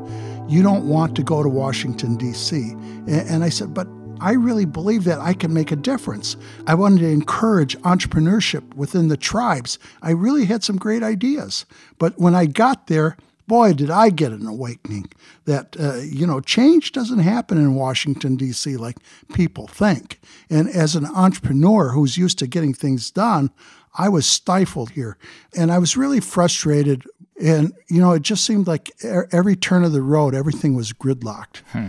[0.47, 2.71] you don't want to go to Washington, D.C.
[3.07, 3.87] And I said, but
[4.19, 6.37] I really believe that I can make a difference.
[6.65, 9.79] I wanted to encourage entrepreneurship within the tribes.
[10.01, 11.65] I really had some great ideas.
[11.97, 15.09] But when I got there, boy, did I get an awakening
[15.45, 18.75] that, uh, you know, change doesn't happen in Washington, D.C.
[18.77, 18.97] like
[19.33, 20.19] people think.
[20.49, 23.51] And as an entrepreneur who's used to getting things done,
[23.97, 25.17] I was stifled here.
[25.55, 27.03] And I was really frustrated.
[27.41, 28.91] And, you know, it just seemed like
[29.31, 31.61] every turn of the road, everything was gridlocked.
[31.71, 31.87] Hmm.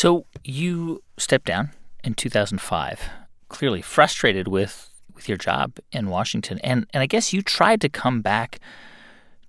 [0.00, 1.72] So you stepped down
[2.02, 3.10] in 2005,
[3.50, 6.58] clearly frustrated with, with your job in Washington.
[6.60, 8.60] And, and I guess you tried to come back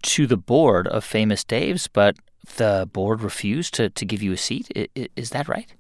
[0.02, 2.18] to the board of Famous Dave's, but
[2.58, 4.70] the board refused to, to give you a seat.
[4.76, 5.74] Is, is that right?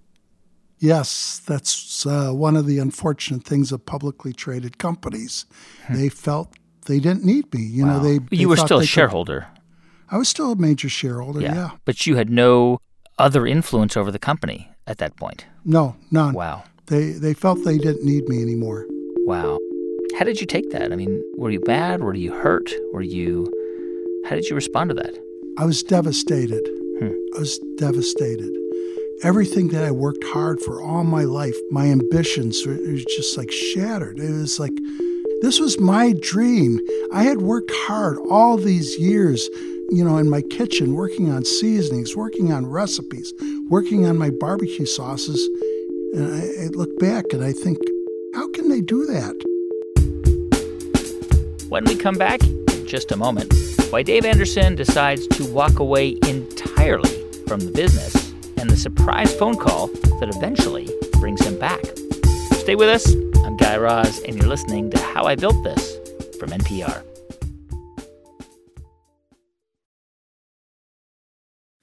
[0.80, 5.47] Yes, that's uh, one of the unfortunate things of publicly traded companies.
[5.88, 5.95] Hmm.
[5.95, 6.55] They felt
[6.86, 7.61] they didn't need me.
[7.61, 7.97] You wow.
[7.97, 9.41] know, they, they you were still a shareholder.
[9.41, 9.61] Could,
[10.11, 11.41] I was still a major shareholder.
[11.41, 11.55] Yeah.
[11.55, 12.80] yeah, but you had no
[13.22, 15.45] other influence over the company at that point.
[15.63, 16.34] No, none.
[16.34, 16.63] Wow.
[16.88, 18.86] They they felt they didn't need me anymore.
[19.26, 19.59] Wow.
[20.17, 20.91] How did you take that?
[20.91, 22.01] I mean, were you bad?
[22.01, 22.72] Were you hurt?
[22.93, 23.47] Were you?
[24.26, 25.17] How did you respond to that?
[25.57, 26.67] I was devastated.
[26.99, 27.13] Hmm.
[27.36, 28.51] I was devastated
[29.24, 33.51] everything that I worked hard for all my life, my ambitions were, was just like
[33.51, 34.19] shattered.
[34.19, 34.78] It was like
[35.41, 36.80] This was my dream.
[37.13, 39.47] I had worked hard all these years,
[39.91, 43.33] you know, in my kitchen, working on seasonings, working on recipes,
[43.69, 45.49] working on my barbecue sauces.
[46.13, 47.77] And I, I look back and I think,
[48.33, 49.35] how can they do that?
[51.67, 53.53] When we come back, in just a moment,
[53.89, 57.11] why Dave Anderson decides to walk away entirely
[57.45, 60.89] from the business and the surprise phone call that eventually
[61.19, 61.81] brings him back.
[62.53, 63.13] Stay with us.
[63.43, 65.97] I'm Guy Raz, and you're listening to How I Built This
[66.39, 67.03] from NPR.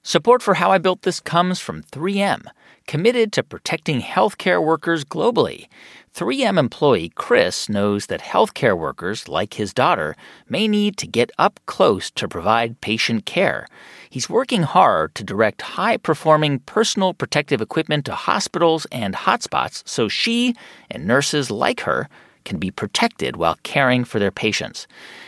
[0.09, 2.47] Support for How I Built This comes from 3M,
[2.87, 5.67] committed to protecting healthcare workers globally.
[6.15, 10.17] 3M employee Chris knows that healthcare workers, like his daughter,
[10.49, 13.67] may need to get up close to provide patient care.
[14.09, 20.09] He's working hard to direct high performing personal protective equipment to hospitals and hotspots so
[20.09, 20.55] she
[20.91, 22.09] and nurses like her
[22.47, 24.87] can be protected while caring for their patients.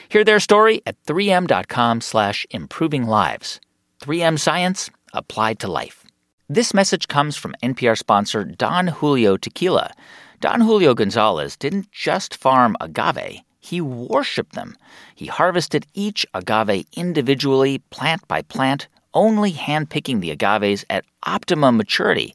[0.08, 3.60] Hear their story at 3m.com slash improving lives.
[4.00, 6.06] 3M Science applied to life.
[6.48, 9.92] This message comes from NPR sponsor Don Julio Tequila.
[10.40, 14.74] Don Julio Gonzalez didn't just farm agave, he worshiped them.
[15.14, 22.34] He harvested each agave individually, plant by plant, only handpicking the agaves at optimum maturity.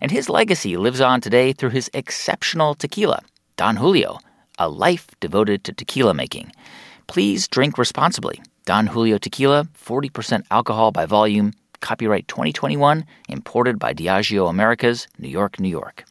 [0.00, 3.20] And his legacy lives on today through his exceptional tequila,
[3.56, 4.18] Don Julio,
[4.60, 6.52] a life devoted to tequila making.
[7.08, 8.40] Please drink responsibly.
[8.66, 15.58] Don Julio Tequila, 40% alcohol by volume, copyright 2021, imported by Diageo Americas, New York,
[15.58, 16.04] New York.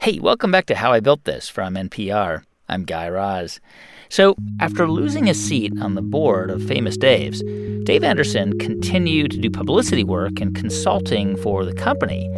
[0.00, 2.44] Hey, welcome back to How I Built This from NPR.
[2.68, 3.60] I'm Guy Raz.
[4.08, 7.42] So, after losing a seat on the board of Famous Dave's,
[7.84, 12.28] Dave Anderson continued to do publicity work and consulting for the company,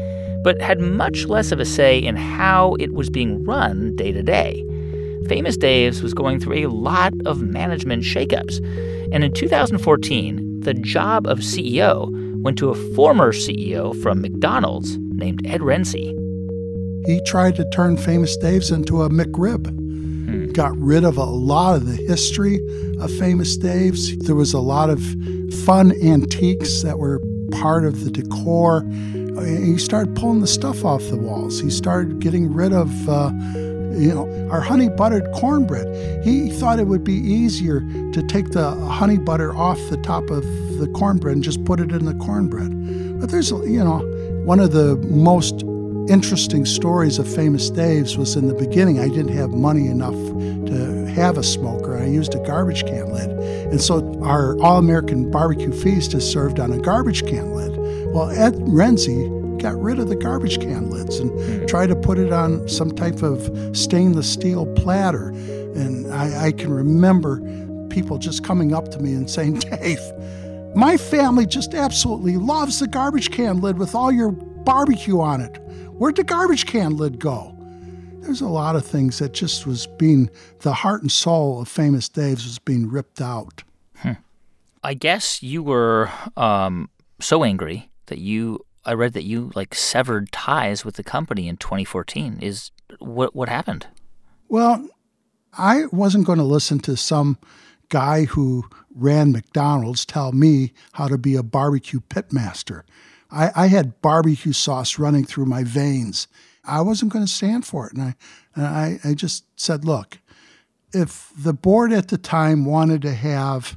[0.43, 4.23] but had much less of a say in how it was being run day to
[4.23, 4.65] day.
[5.29, 8.61] Famous Dave's was going through a lot of management shakeups.
[9.13, 12.11] And in 2014, the job of CEO
[12.43, 16.13] went to a former CEO from McDonald's named Ed Rensi.
[17.07, 19.67] He tried to turn Famous Dave's into a McRib.
[19.69, 20.53] Hmm.
[20.53, 22.59] Got rid of a lot of the history
[22.99, 24.17] of Famous Dave's.
[24.19, 25.03] There was a lot of
[25.65, 28.85] fun antiques that were part of the decor.
[29.45, 31.61] He started pulling the stuff off the walls.
[31.61, 33.31] He started getting rid of uh,
[33.97, 36.25] you know, our honey buttered cornbread.
[36.25, 37.81] He thought it would be easier
[38.13, 40.45] to take the honey butter off the top of
[40.79, 43.21] the cornbread and just put it in the cornbread.
[43.21, 44.01] But there's, you know,
[44.45, 45.63] one of the most
[46.09, 49.01] interesting stories of Famous Dave's was in the beginning.
[49.01, 51.97] I didn't have money enough to have a smoker.
[51.97, 53.31] I used a garbage can lid.
[53.71, 57.77] And so our All American Barbecue Feast is served on a garbage can lid.
[58.13, 61.65] Well, Ed Rensi got rid of the garbage can lids and hmm.
[61.65, 65.29] tried to put it on some type of stainless steel platter.
[65.29, 67.41] And I, I can remember
[67.89, 70.03] people just coming up to me and saying, Dave,
[70.77, 75.57] my family just absolutely loves the garbage can lid with all your barbecue on it.
[75.93, 77.57] Where'd the garbage can lid go?
[78.19, 80.29] There's a lot of things that just was being,
[80.61, 83.63] the heart and soul of Famous Dave's was being ripped out.
[83.97, 84.13] Hmm.
[84.83, 90.31] I guess you were um, so angry that you I read that you like severed
[90.33, 92.39] ties with the company in 2014.
[92.41, 93.87] Is what what happened?
[94.49, 94.89] Well,
[95.57, 97.39] I wasn't going to listen to some
[97.89, 98.65] guy who
[98.95, 102.83] ran McDonald's tell me how to be a barbecue pitmaster.
[103.31, 106.29] I, I had barbecue sauce running through my veins.
[106.65, 108.15] I wasn't going to stand for it, and I
[108.55, 110.19] and I, I just said, look,
[110.93, 113.77] if the board at the time wanted to have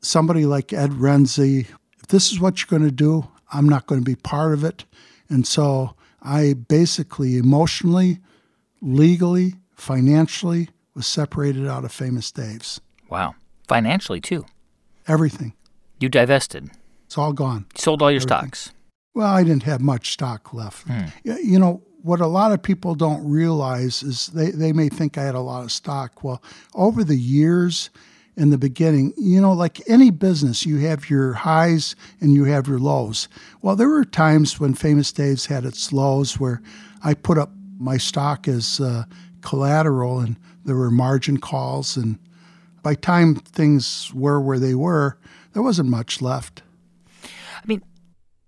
[0.00, 1.66] somebody like Ed Rensi,
[1.98, 4.64] if this is what you're going to do, I'm not going to be part of
[4.64, 4.84] it.
[5.28, 8.18] And so I basically emotionally,
[8.80, 12.80] legally, financially was separated out of Famous Dave's.
[13.08, 13.34] Wow.
[13.68, 14.44] Financially, too.
[15.06, 15.52] Everything.
[16.00, 16.70] You divested.
[17.06, 17.66] It's all gone.
[17.74, 18.38] You sold all your Everything.
[18.38, 18.72] stocks.
[19.14, 20.86] Well, I didn't have much stock left.
[20.86, 21.06] Hmm.
[21.24, 25.24] You know, what a lot of people don't realize is they, they may think I
[25.24, 26.22] had a lot of stock.
[26.22, 26.42] Well,
[26.74, 27.90] over the years,
[28.36, 32.68] in the beginning, you know, like any business, you have your highs and you have
[32.68, 33.28] your lows.
[33.62, 36.60] Well, there were times when Famous Dave's had its lows where
[37.02, 39.04] I put up my stock as uh,
[39.40, 41.96] collateral and there were margin calls.
[41.96, 42.18] And
[42.82, 45.18] by time things were where they were,
[45.54, 46.62] there wasn't much left.
[47.24, 47.82] I mean,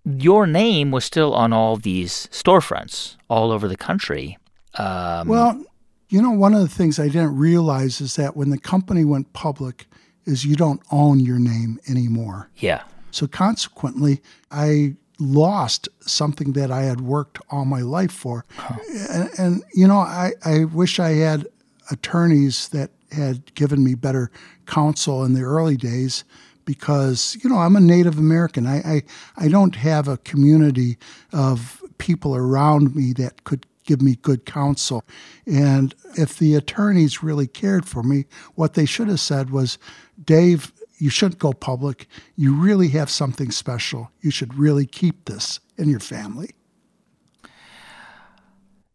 [0.05, 4.37] your name was still on all these storefronts all over the country.
[4.75, 5.63] Um, well,
[6.09, 9.31] you know, one of the things I didn't realize is that when the company went
[9.33, 9.85] public,
[10.25, 12.49] is you don't own your name anymore.
[12.57, 12.83] Yeah.
[13.11, 18.45] So consequently, I lost something that I had worked all my life for.
[18.55, 18.77] Huh.
[19.09, 21.47] And, and, you know, I, I wish I had
[21.91, 24.31] attorneys that had given me better
[24.65, 26.23] counsel in the early days
[26.65, 28.67] because you know I'm a Native American.
[28.67, 29.03] I, I
[29.37, 30.99] I don't have a community
[31.33, 35.03] of people around me that could give me good counsel.
[35.47, 39.79] And if the attorneys really cared for me, what they should have said was,
[40.23, 42.05] Dave, you shouldn't go public.
[42.35, 44.11] You really have something special.
[44.21, 46.51] You should really keep this in your family.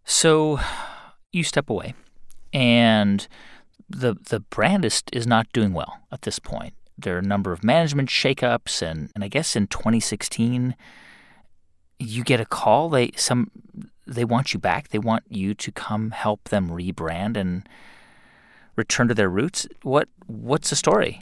[0.04, 0.60] So
[1.32, 1.94] you step away,
[2.52, 3.26] and
[3.88, 6.74] the the brand is, is not doing well at this point.
[6.96, 10.76] There are a number of management shakeups, and, and I guess in 2016,
[11.98, 12.90] you get a call.
[12.90, 13.50] They some
[14.06, 14.88] they want you back.
[14.88, 17.68] They want you to come help them rebrand and
[18.76, 19.66] return to their roots.
[19.82, 21.20] What what's the story?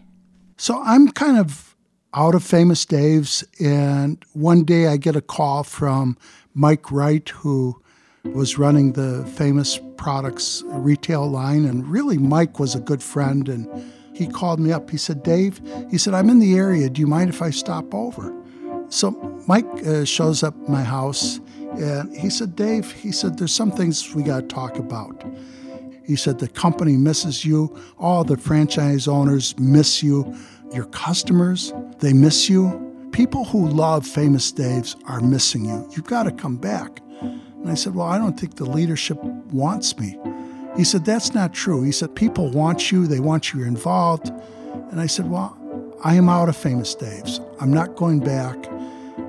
[0.56, 1.76] So I'm kind of
[2.14, 6.18] out of famous Dave's, and one day I get a call from
[6.54, 7.80] Mike Wright, who
[8.24, 13.66] was running the famous products retail line, and really Mike was a good friend and
[14.14, 14.90] he called me up.
[14.90, 15.60] He said, Dave,
[15.90, 16.90] he said, I'm in the area.
[16.90, 18.32] Do you mind if I stop over?
[18.88, 19.10] So
[19.48, 21.40] Mike uh, shows up my house
[21.78, 25.24] and he said, Dave, he said, there's some things we got to talk about.
[26.04, 27.78] He said, the company misses you.
[27.98, 30.36] All the franchise owners miss you.
[30.72, 33.08] Your customers, they miss you.
[33.12, 35.86] People who love Famous Dave's are missing you.
[35.92, 37.00] You've got to come back.
[37.20, 40.18] And I said, Well, I don't think the leadership wants me.
[40.76, 41.82] He said, That's not true.
[41.82, 44.30] He said, People want you, they want you involved.
[44.90, 45.56] And I said, Well,
[46.02, 47.40] I am out of Famous Dave's.
[47.60, 48.56] I'm not going back.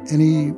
[0.10, 0.54] And he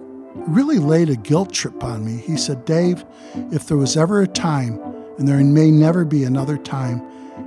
[0.48, 2.18] really laid a guilt trip on me.
[2.18, 3.04] He said, Dave,
[3.52, 4.80] if there was ever a time,
[5.18, 7.02] and there may never be another time,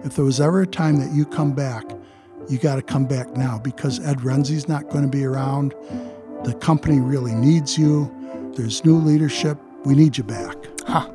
[0.05, 1.85] if there was ever a time that you come back,
[2.49, 5.75] you got to come back now because Ed Rensi's not going to be around.
[6.45, 8.15] The company really needs you.
[8.57, 9.59] There's new leadership.
[9.85, 10.57] We need you back.
[10.87, 11.11] Huh.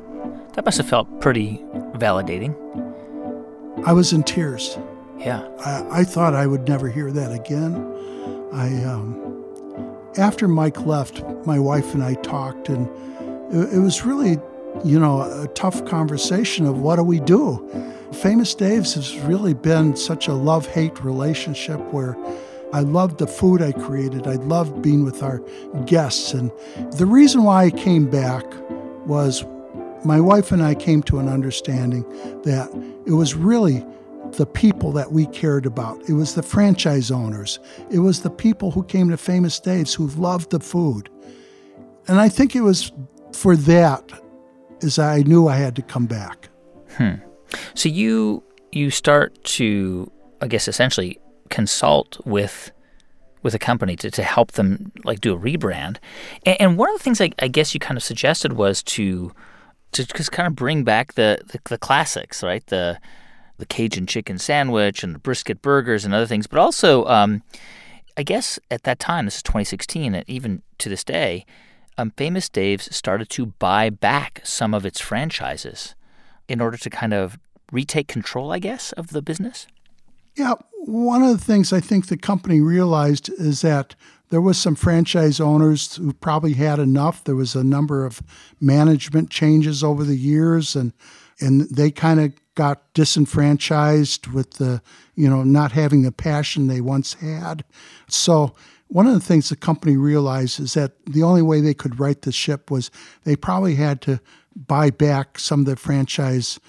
[0.52, 1.58] That must have felt pretty
[1.94, 2.54] validating.
[3.84, 4.78] I was in tears.
[5.18, 5.48] Yeah.
[5.64, 7.74] I, I thought I would never hear that again.
[8.52, 9.33] I, um,
[10.16, 12.88] after Mike left, my wife and I talked, and
[13.52, 14.38] it, it was really,
[14.84, 17.68] you know, a tough conversation of what do we do.
[18.12, 22.16] Famous Dave's has really been such a love hate relationship where
[22.72, 24.26] I loved the food I created.
[24.26, 25.40] I loved being with our
[25.84, 26.32] guests.
[26.32, 26.50] And
[26.92, 28.44] the reason why I came back
[29.06, 29.44] was
[30.04, 32.02] my wife and I came to an understanding
[32.42, 32.68] that
[33.06, 33.84] it was really
[34.36, 36.00] the people that we cared about.
[36.08, 37.58] It was the franchise owners.
[37.90, 41.08] It was the people who came to Famous Dave's who loved the food.
[42.08, 42.92] And I think it was
[43.32, 44.10] for that
[44.82, 46.48] as I knew I had to come back.
[46.96, 47.14] Hmm.
[47.74, 50.10] So you you start to
[50.40, 51.18] I guess essentially
[51.48, 52.70] consult with
[53.42, 55.98] with a company to, to help them like do a rebrand.
[56.46, 59.32] And, and one of the things I, I, guess you kind of suggested was to
[59.92, 62.66] to just kind of bring back the, the, the classics, right?
[62.66, 62.98] The
[63.58, 67.42] the Cajun chicken sandwich and the brisket burgers and other things, but also um,
[68.16, 71.44] I guess at that time, this is 2016, and even to this day,
[71.98, 75.94] um, Famous Dave's started to buy back some of its franchises
[76.48, 77.38] in order to kind of
[77.72, 79.66] retake control, I guess, of the business.
[80.36, 83.94] Yeah, one of the things I think the company realized is that
[84.30, 87.22] there was some franchise owners who probably had enough.
[87.22, 88.22] There was a number of
[88.60, 90.92] management changes over the years, and
[91.40, 94.80] and they kind of got disenfranchised with the
[95.14, 97.64] you know not having the passion they once had.
[98.08, 98.54] So
[98.88, 102.20] one of the things the company realized is that the only way they could right
[102.20, 102.90] the ship was
[103.24, 104.20] they probably had to
[104.54, 106.60] buy back some of the franchise,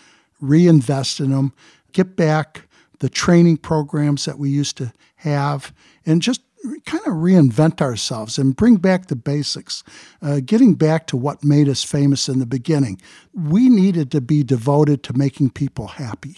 [0.42, 1.54] reinvest in them,
[1.92, 2.68] get back
[3.00, 5.74] the training programs that we used to have,
[6.06, 6.42] and just
[6.86, 9.84] kind of reinvent ourselves and bring back the basics,
[10.22, 13.02] uh, getting back to what made us famous in the beginning.
[13.34, 16.38] We needed to be devoted to making people happy.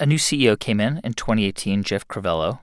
[0.00, 2.60] A new CEO came in in 2018, Jeff Crivello.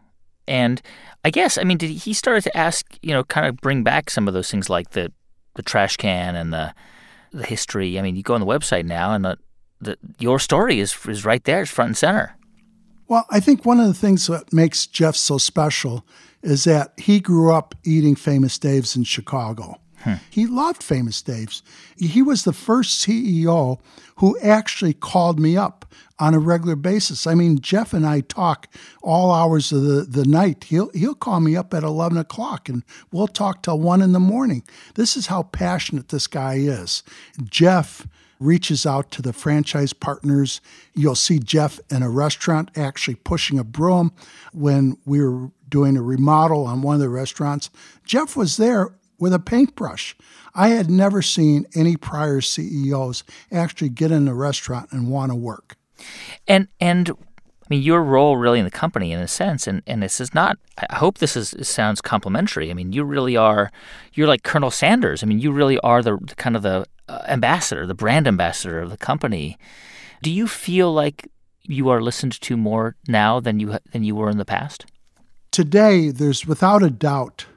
[0.47, 0.81] And
[1.23, 4.09] I guess, I mean, did he started to ask, you know, kind of bring back
[4.09, 5.11] some of those things like the,
[5.55, 6.73] the trash can and the,
[7.31, 7.97] the history?
[7.97, 9.37] I mean, you go on the website now and the,
[9.81, 12.37] the, your story is, is right there, it's front and center.
[13.07, 16.05] Well, I think one of the things that makes Jeff so special
[16.45, 19.79] is that he grew up eating Famous Dave's in Chicago.
[20.01, 20.15] Hmm.
[20.29, 21.63] He loved Famous Dave's.
[21.97, 23.79] He was the first CEO
[24.17, 25.85] who actually called me up
[26.19, 27.25] on a regular basis.
[27.25, 28.67] I mean, Jeff and I talk
[29.01, 30.65] all hours of the, the night.
[30.65, 34.19] He'll he'll call me up at eleven o'clock and we'll talk till one in the
[34.19, 34.63] morning.
[34.93, 37.01] This is how passionate this guy is.
[37.43, 38.07] Jeff
[38.39, 40.61] reaches out to the franchise partners.
[40.93, 44.11] You'll see Jeff in a restaurant actually pushing a broom
[44.53, 47.69] when we were doing a remodel on one of the restaurants.
[48.05, 50.15] Jeff was there with a paintbrush.
[50.53, 55.35] I had never seen any prior CEOs actually get in a restaurant and want to
[55.35, 55.77] work.
[56.47, 57.11] And and
[57.65, 60.35] I mean, your role really in the company, in a sense, and, and this is
[60.35, 60.59] not.
[60.89, 62.69] I hope this is sounds complimentary.
[62.69, 63.71] I mean, you really are.
[64.13, 65.23] You're like Colonel Sanders.
[65.23, 68.79] I mean, you really are the, the kind of the uh, ambassador, the brand ambassador
[68.81, 69.57] of the company.
[70.21, 71.27] Do you feel like
[71.63, 74.85] you are listened to more now than you than you were in the past?
[75.49, 77.47] Today, there's without a doubt,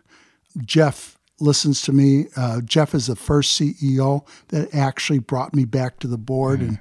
[0.65, 2.27] Jeff listens to me.
[2.35, 6.71] Uh, Jeff is the first CEO that actually brought me back to the board mm-hmm.
[6.71, 6.79] and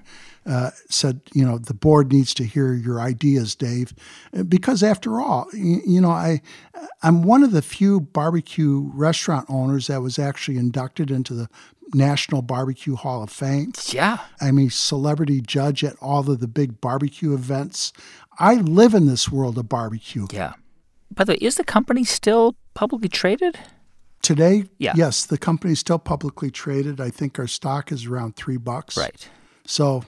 [0.48, 3.94] uh, said, you know, the board needs to hear your ideas, Dave,
[4.48, 6.42] because after all, you, you, know, I
[7.04, 11.50] I'm one of the few barbecue restaurant owners that was actually inducted into the
[11.94, 13.74] National Barbecue Hall of Fame.
[13.88, 17.92] Yeah, I'm a celebrity judge at all of the big barbecue events.
[18.40, 20.28] I live in this world of barbecue.
[20.32, 20.54] Yeah.
[21.14, 23.58] By the way, is the company still publicly traded?
[24.22, 24.94] Today, yeah.
[24.96, 27.00] yes, the company is still publicly traded.
[27.00, 28.98] I think our stock is around three bucks.
[28.98, 29.28] Right.
[29.66, 30.04] So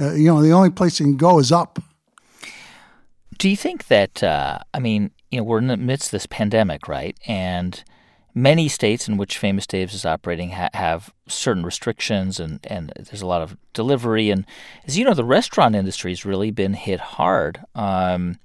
[0.00, 1.78] uh, you know, the only place you can go is up.
[3.38, 6.26] Do you think that, uh, I mean, you know, we're in the midst of this
[6.26, 7.16] pandemic, right?
[7.26, 7.82] And
[8.34, 13.22] many states in which Famous Dave's is operating ha- have certain restrictions and, and there's
[13.22, 14.30] a lot of delivery.
[14.30, 14.44] And
[14.86, 17.60] as you know, the restaurant industry has really been hit hard.
[17.74, 18.38] Um,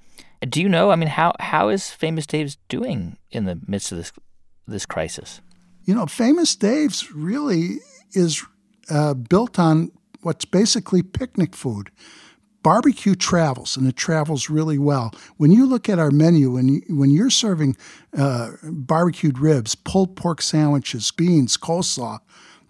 [0.48, 3.98] do you know, I mean, how, how is Famous Dave's doing in the midst of
[3.98, 4.12] this,
[4.68, 5.42] this crisis?
[5.86, 7.80] You know, Famous Dave's really
[8.14, 8.44] is
[8.90, 11.92] uh, built on what's basically picnic food.
[12.62, 15.14] Barbecue travels, and it travels really well.
[15.38, 17.78] When you look at our menu, when, you, when you're serving
[18.18, 22.20] uh, barbecued ribs, pulled pork sandwiches, beans, coleslaw,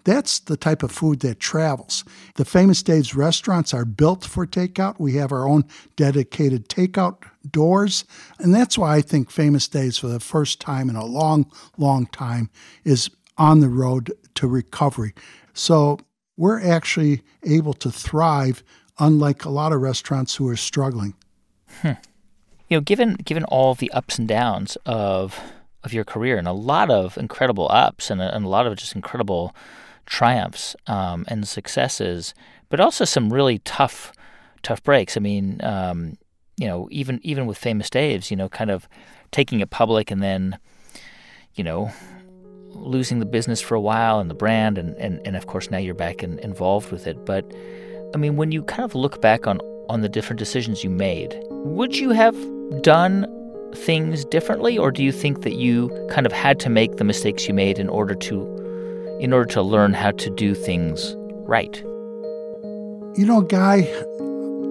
[0.04, 2.04] that's the type of food that travels.
[2.36, 4.98] The Famous Dave's restaurants are built for takeout.
[4.98, 5.64] We have our own
[5.96, 8.04] dedicated takeout doors.
[8.38, 12.06] And that's why I think Famous Dave's, for the first time in a long, long
[12.06, 12.48] time,
[12.84, 15.14] is on the road to recovery.
[15.52, 15.98] So
[16.40, 18.64] we're actually able to thrive,
[18.98, 21.12] unlike a lot of restaurants who are struggling.
[21.82, 22.00] Hmm.
[22.68, 25.38] You know, given given all the ups and downs of
[25.84, 28.74] of your career, and a lot of incredible ups and a, and a lot of
[28.76, 29.54] just incredible
[30.06, 32.32] triumphs um, and successes,
[32.70, 34.10] but also some really tough
[34.62, 35.18] tough breaks.
[35.18, 36.16] I mean, um,
[36.56, 38.88] you know, even even with Famous Dave's, you know, kind of
[39.30, 40.58] taking it public and then,
[41.54, 41.92] you know,
[42.74, 45.78] losing the business for a while and the brand, and, and, and of course now
[45.78, 47.24] you're back in, involved with it.
[47.24, 47.44] But
[48.14, 51.38] I mean, when you kind of look back on, on the different decisions you made,
[51.50, 52.36] would you have
[52.82, 53.26] done
[53.74, 57.46] things differently, or do you think that you kind of had to make the mistakes
[57.46, 58.56] you made in order to
[59.20, 61.14] in order to learn how to do things
[61.50, 61.82] right?
[63.16, 63.82] You know, Guy,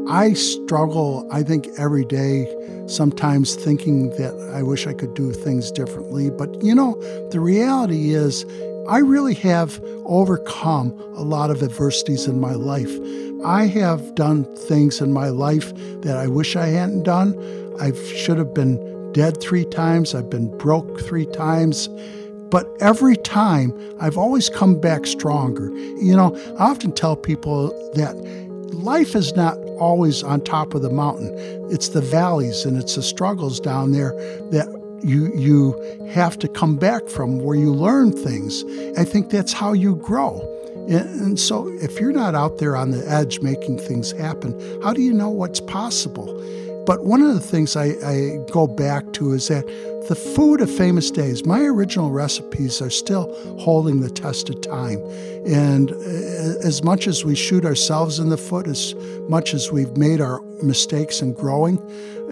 [0.09, 2.47] I struggle, I think, every day,
[2.87, 6.31] sometimes thinking that I wish I could do things differently.
[6.31, 6.95] But, you know,
[7.29, 8.43] the reality is,
[8.87, 12.91] I really have overcome a lot of adversities in my life.
[13.45, 15.71] I have done things in my life
[16.01, 17.35] that I wish I hadn't done.
[17.79, 21.87] I should have been dead three times, I've been broke three times.
[22.49, 25.69] But every time, I've always come back stronger.
[26.01, 28.15] You know, I often tell people that
[28.73, 31.33] life is not always on top of the mountain.
[31.71, 34.13] It's the valleys and it's the struggles down there
[34.51, 34.67] that
[35.01, 38.63] you you have to come back from where you learn things.
[38.97, 40.39] I think that's how you grow.
[40.89, 45.01] And, so if you're not out there on the edge making things happen, how do
[45.01, 46.27] you know what's possible?
[46.89, 49.63] But one of the things I, I go back to is that
[50.07, 54.97] the food of Famous Dave's, my original recipes are still holding the test of time.
[55.45, 55.95] And uh,
[56.65, 58.95] as much as we shoot ourselves in the foot, as
[59.29, 61.77] much as we've made our mistakes in growing,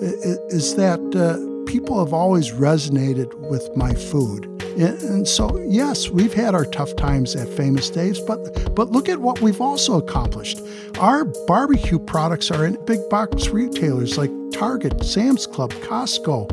[0.01, 1.37] is that uh,
[1.71, 4.45] people have always resonated with my food.
[4.79, 9.19] And so, yes, we've had our tough times at Famous Dave's, but but look at
[9.19, 10.61] what we've also accomplished.
[10.99, 16.51] Our barbecue products are in big box retailers like Target, Sam's Club, Costco.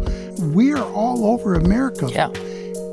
[0.52, 2.08] We are all over America.
[2.10, 2.30] Yeah.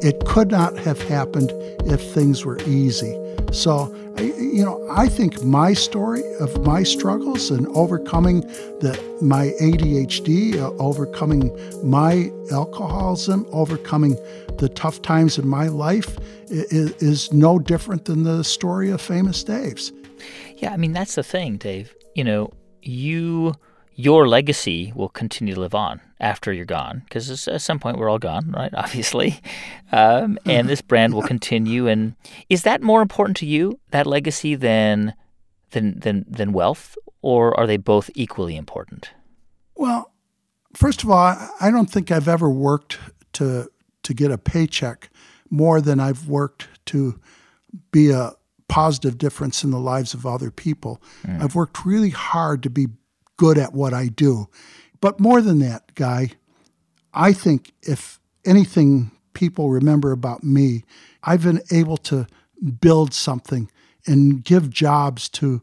[0.04, 1.52] It could not have happened
[1.86, 3.18] if things were easy.
[3.52, 8.42] So you know, I think my story of my struggles and overcoming
[8.80, 11.52] the my ADHD, uh, overcoming
[11.84, 14.18] my alcoholism, overcoming
[14.58, 16.18] the tough times in my life
[16.50, 19.92] is, is no different than the story of Famous Dave's.
[20.58, 21.96] Yeah, I mean that's the thing, Dave.
[22.14, 22.52] You know,
[22.82, 23.54] you
[24.02, 28.10] your legacy will continue to live on after you're gone because at some point we're
[28.10, 28.74] all gone right?
[28.78, 29.40] Obviously.
[29.92, 31.88] Um, and this brand will continue.
[31.88, 32.16] And
[32.50, 35.14] is that more important to you that legacy than
[35.72, 39.12] than than than wealth or are they both equally important?
[39.76, 40.12] Well
[40.74, 43.00] first of all i don't think i've ever worked
[43.34, 43.70] to
[44.04, 45.10] to get a paycheck
[45.50, 47.20] more than i've worked to
[47.92, 48.32] be a
[48.68, 51.02] positive difference in the lives of other people.
[51.26, 51.42] Mm.
[51.42, 52.88] i've worked really hard to be
[53.42, 54.48] good at what I do.
[55.00, 56.34] But more than that, Guy,
[57.12, 60.84] I think if anything people remember about me,
[61.24, 62.28] I've been able to
[62.80, 63.68] build something
[64.06, 65.60] and give jobs to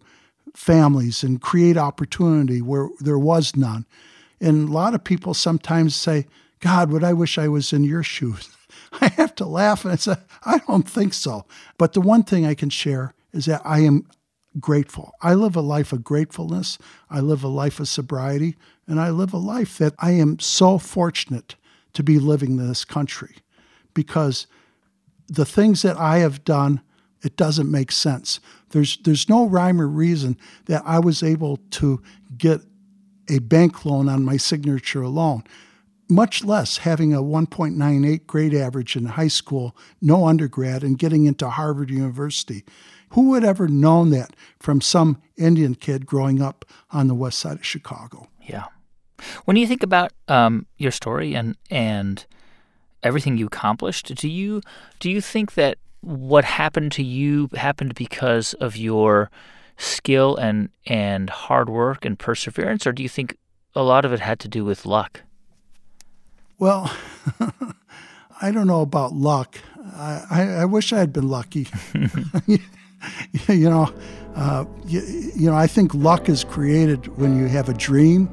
[0.56, 3.86] families and create opportunity where there was none.
[4.40, 6.26] And a lot of people sometimes say,
[6.58, 8.48] God, would I wish I was in your shoes?
[9.00, 11.46] I have to laugh and I say, I don't think so.
[11.78, 14.08] But the one thing I can share is that I am
[14.60, 15.14] grateful.
[15.20, 16.78] I live a life of gratefulness.
[17.10, 18.56] I live a life of sobriety.
[18.86, 21.56] And I live a life that I am so fortunate
[21.92, 23.36] to be living in this country
[23.94, 24.46] because
[25.28, 26.80] the things that I have done,
[27.22, 28.40] it doesn't make sense.
[28.70, 32.02] There's, there's no rhyme or reason that I was able to
[32.36, 32.60] get
[33.28, 35.44] a bank loan on my signature alone,
[36.08, 41.48] much less having a 1.98 grade average in high school, no undergrad, and getting into
[41.50, 42.64] Harvard University.
[43.10, 47.56] Who would ever known that from some Indian kid growing up on the west side
[47.56, 48.28] of Chicago?
[48.40, 48.66] Yeah.
[49.44, 52.24] When you think about um, your story and and
[53.02, 54.60] everything you accomplished, do you
[55.00, 59.30] do you think that what happened to you happened because of your
[59.76, 63.36] skill and and hard work and perseverance, or do you think
[63.74, 65.22] a lot of it had to do with luck?
[66.58, 66.92] Well,
[68.42, 69.58] I don't know about luck.
[69.94, 71.68] I, I, I wish I had been lucky.
[73.48, 73.92] you know,
[74.34, 75.00] uh, you,
[75.34, 78.28] you know, I think luck is created when you have a dream.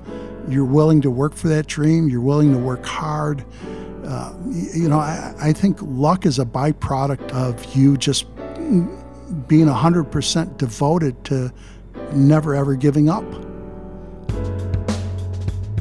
[0.47, 2.07] You're willing to work for that dream.
[2.07, 3.43] You're willing to work hard.
[4.03, 8.27] Uh, you know, I, I think luck is a byproduct of you just
[9.47, 11.51] being 100% devoted to
[12.13, 13.25] never ever giving up.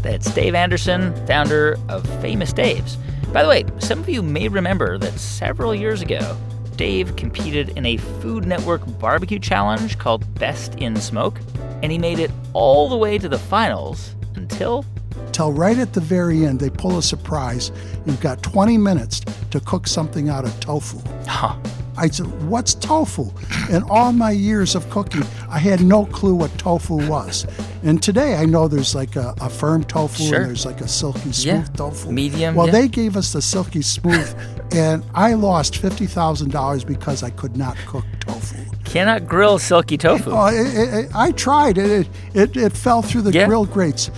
[0.03, 2.97] That's Dave Anderson, founder of Famous Dave's.
[3.33, 6.37] By the way, some of you may remember that several years ago,
[6.77, 11.39] Dave competed in a Food Network barbecue challenge called Best in Smoke,
[11.83, 14.85] and he made it all the way to the finals until.
[15.33, 17.73] Till right at the very end, they pull a surprise.
[18.07, 19.21] You've got 20 minutes
[19.51, 20.99] to cook something out of tofu.
[21.27, 21.57] Huh.
[21.97, 23.31] I said, What's tofu?
[23.71, 27.47] In all my years of cooking, I had no clue what tofu was.
[27.83, 30.37] And today I know there's like a, a firm tofu Sure.
[30.39, 31.65] and there's like a silky smooth Yeah.
[31.77, 32.11] tofu.
[32.11, 32.73] Medium, Well, yeah.
[32.73, 34.35] they gave us the silky smooth,
[34.75, 38.57] and I lost $50,000 because I could not cook tofu.
[38.85, 40.31] Cannot grill silky tofu.
[40.31, 42.09] Oh, it, it, it- I tried it.
[42.35, 42.73] It, it.
[42.77, 43.47] fell through the Yeah.
[43.47, 44.11] grill grates.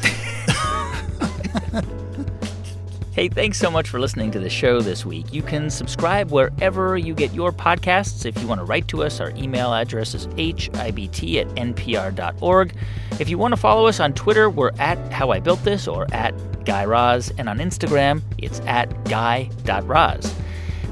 [3.16, 5.32] Hey, thanks so much for listening to the show this week.
[5.32, 8.26] You can subscribe wherever you get your podcasts.
[8.26, 12.76] If you want to write to us, our email address is hibt at npr.org.
[13.18, 16.06] If you want to follow us on Twitter, we're at How I Built This or
[16.12, 16.34] at
[16.66, 17.32] Guy Raz.
[17.38, 20.34] And on Instagram, it's at guy.raz.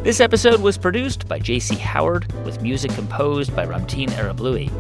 [0.02, 1.74] This episode was produced by J.C.
[1.74, 4.70] Howard with music composed by Ramteen Arablouei.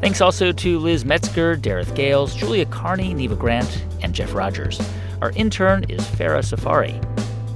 [0.00, 4.80] Thanks also to Liz Metzger, Derek Gales, Julia Carney, Neva Grant, and Jeff Rogers.
[5.22, 7.00] Our intern is Farah Safari.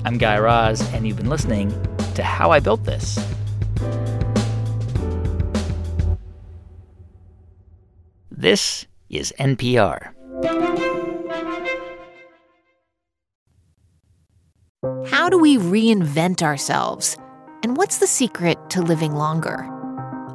[0.05, 1.73] I'm Guy Raz, and you've been listening
[2.15, 3.19] to How I Built This.
[8.31, 10.15] This is NPR.
[15.09, 17.17] How do we reinvent ourselves?
[17.65, 19.65] And what's the secret to living longer?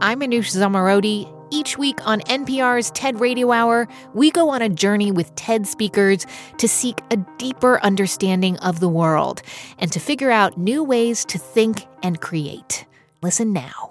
[0.02, 1.32] I'm Anoush Zomorodi.
[1.54, 6.26] Each week on NPR's TED Radio Hour, we go on a journey with TED speakers
[6.58, 9.42] to seek a deeper understanding of the world
[9.78, 12.86] and to figure out new ways to think and create.
[13.22, 13.91] Listen now.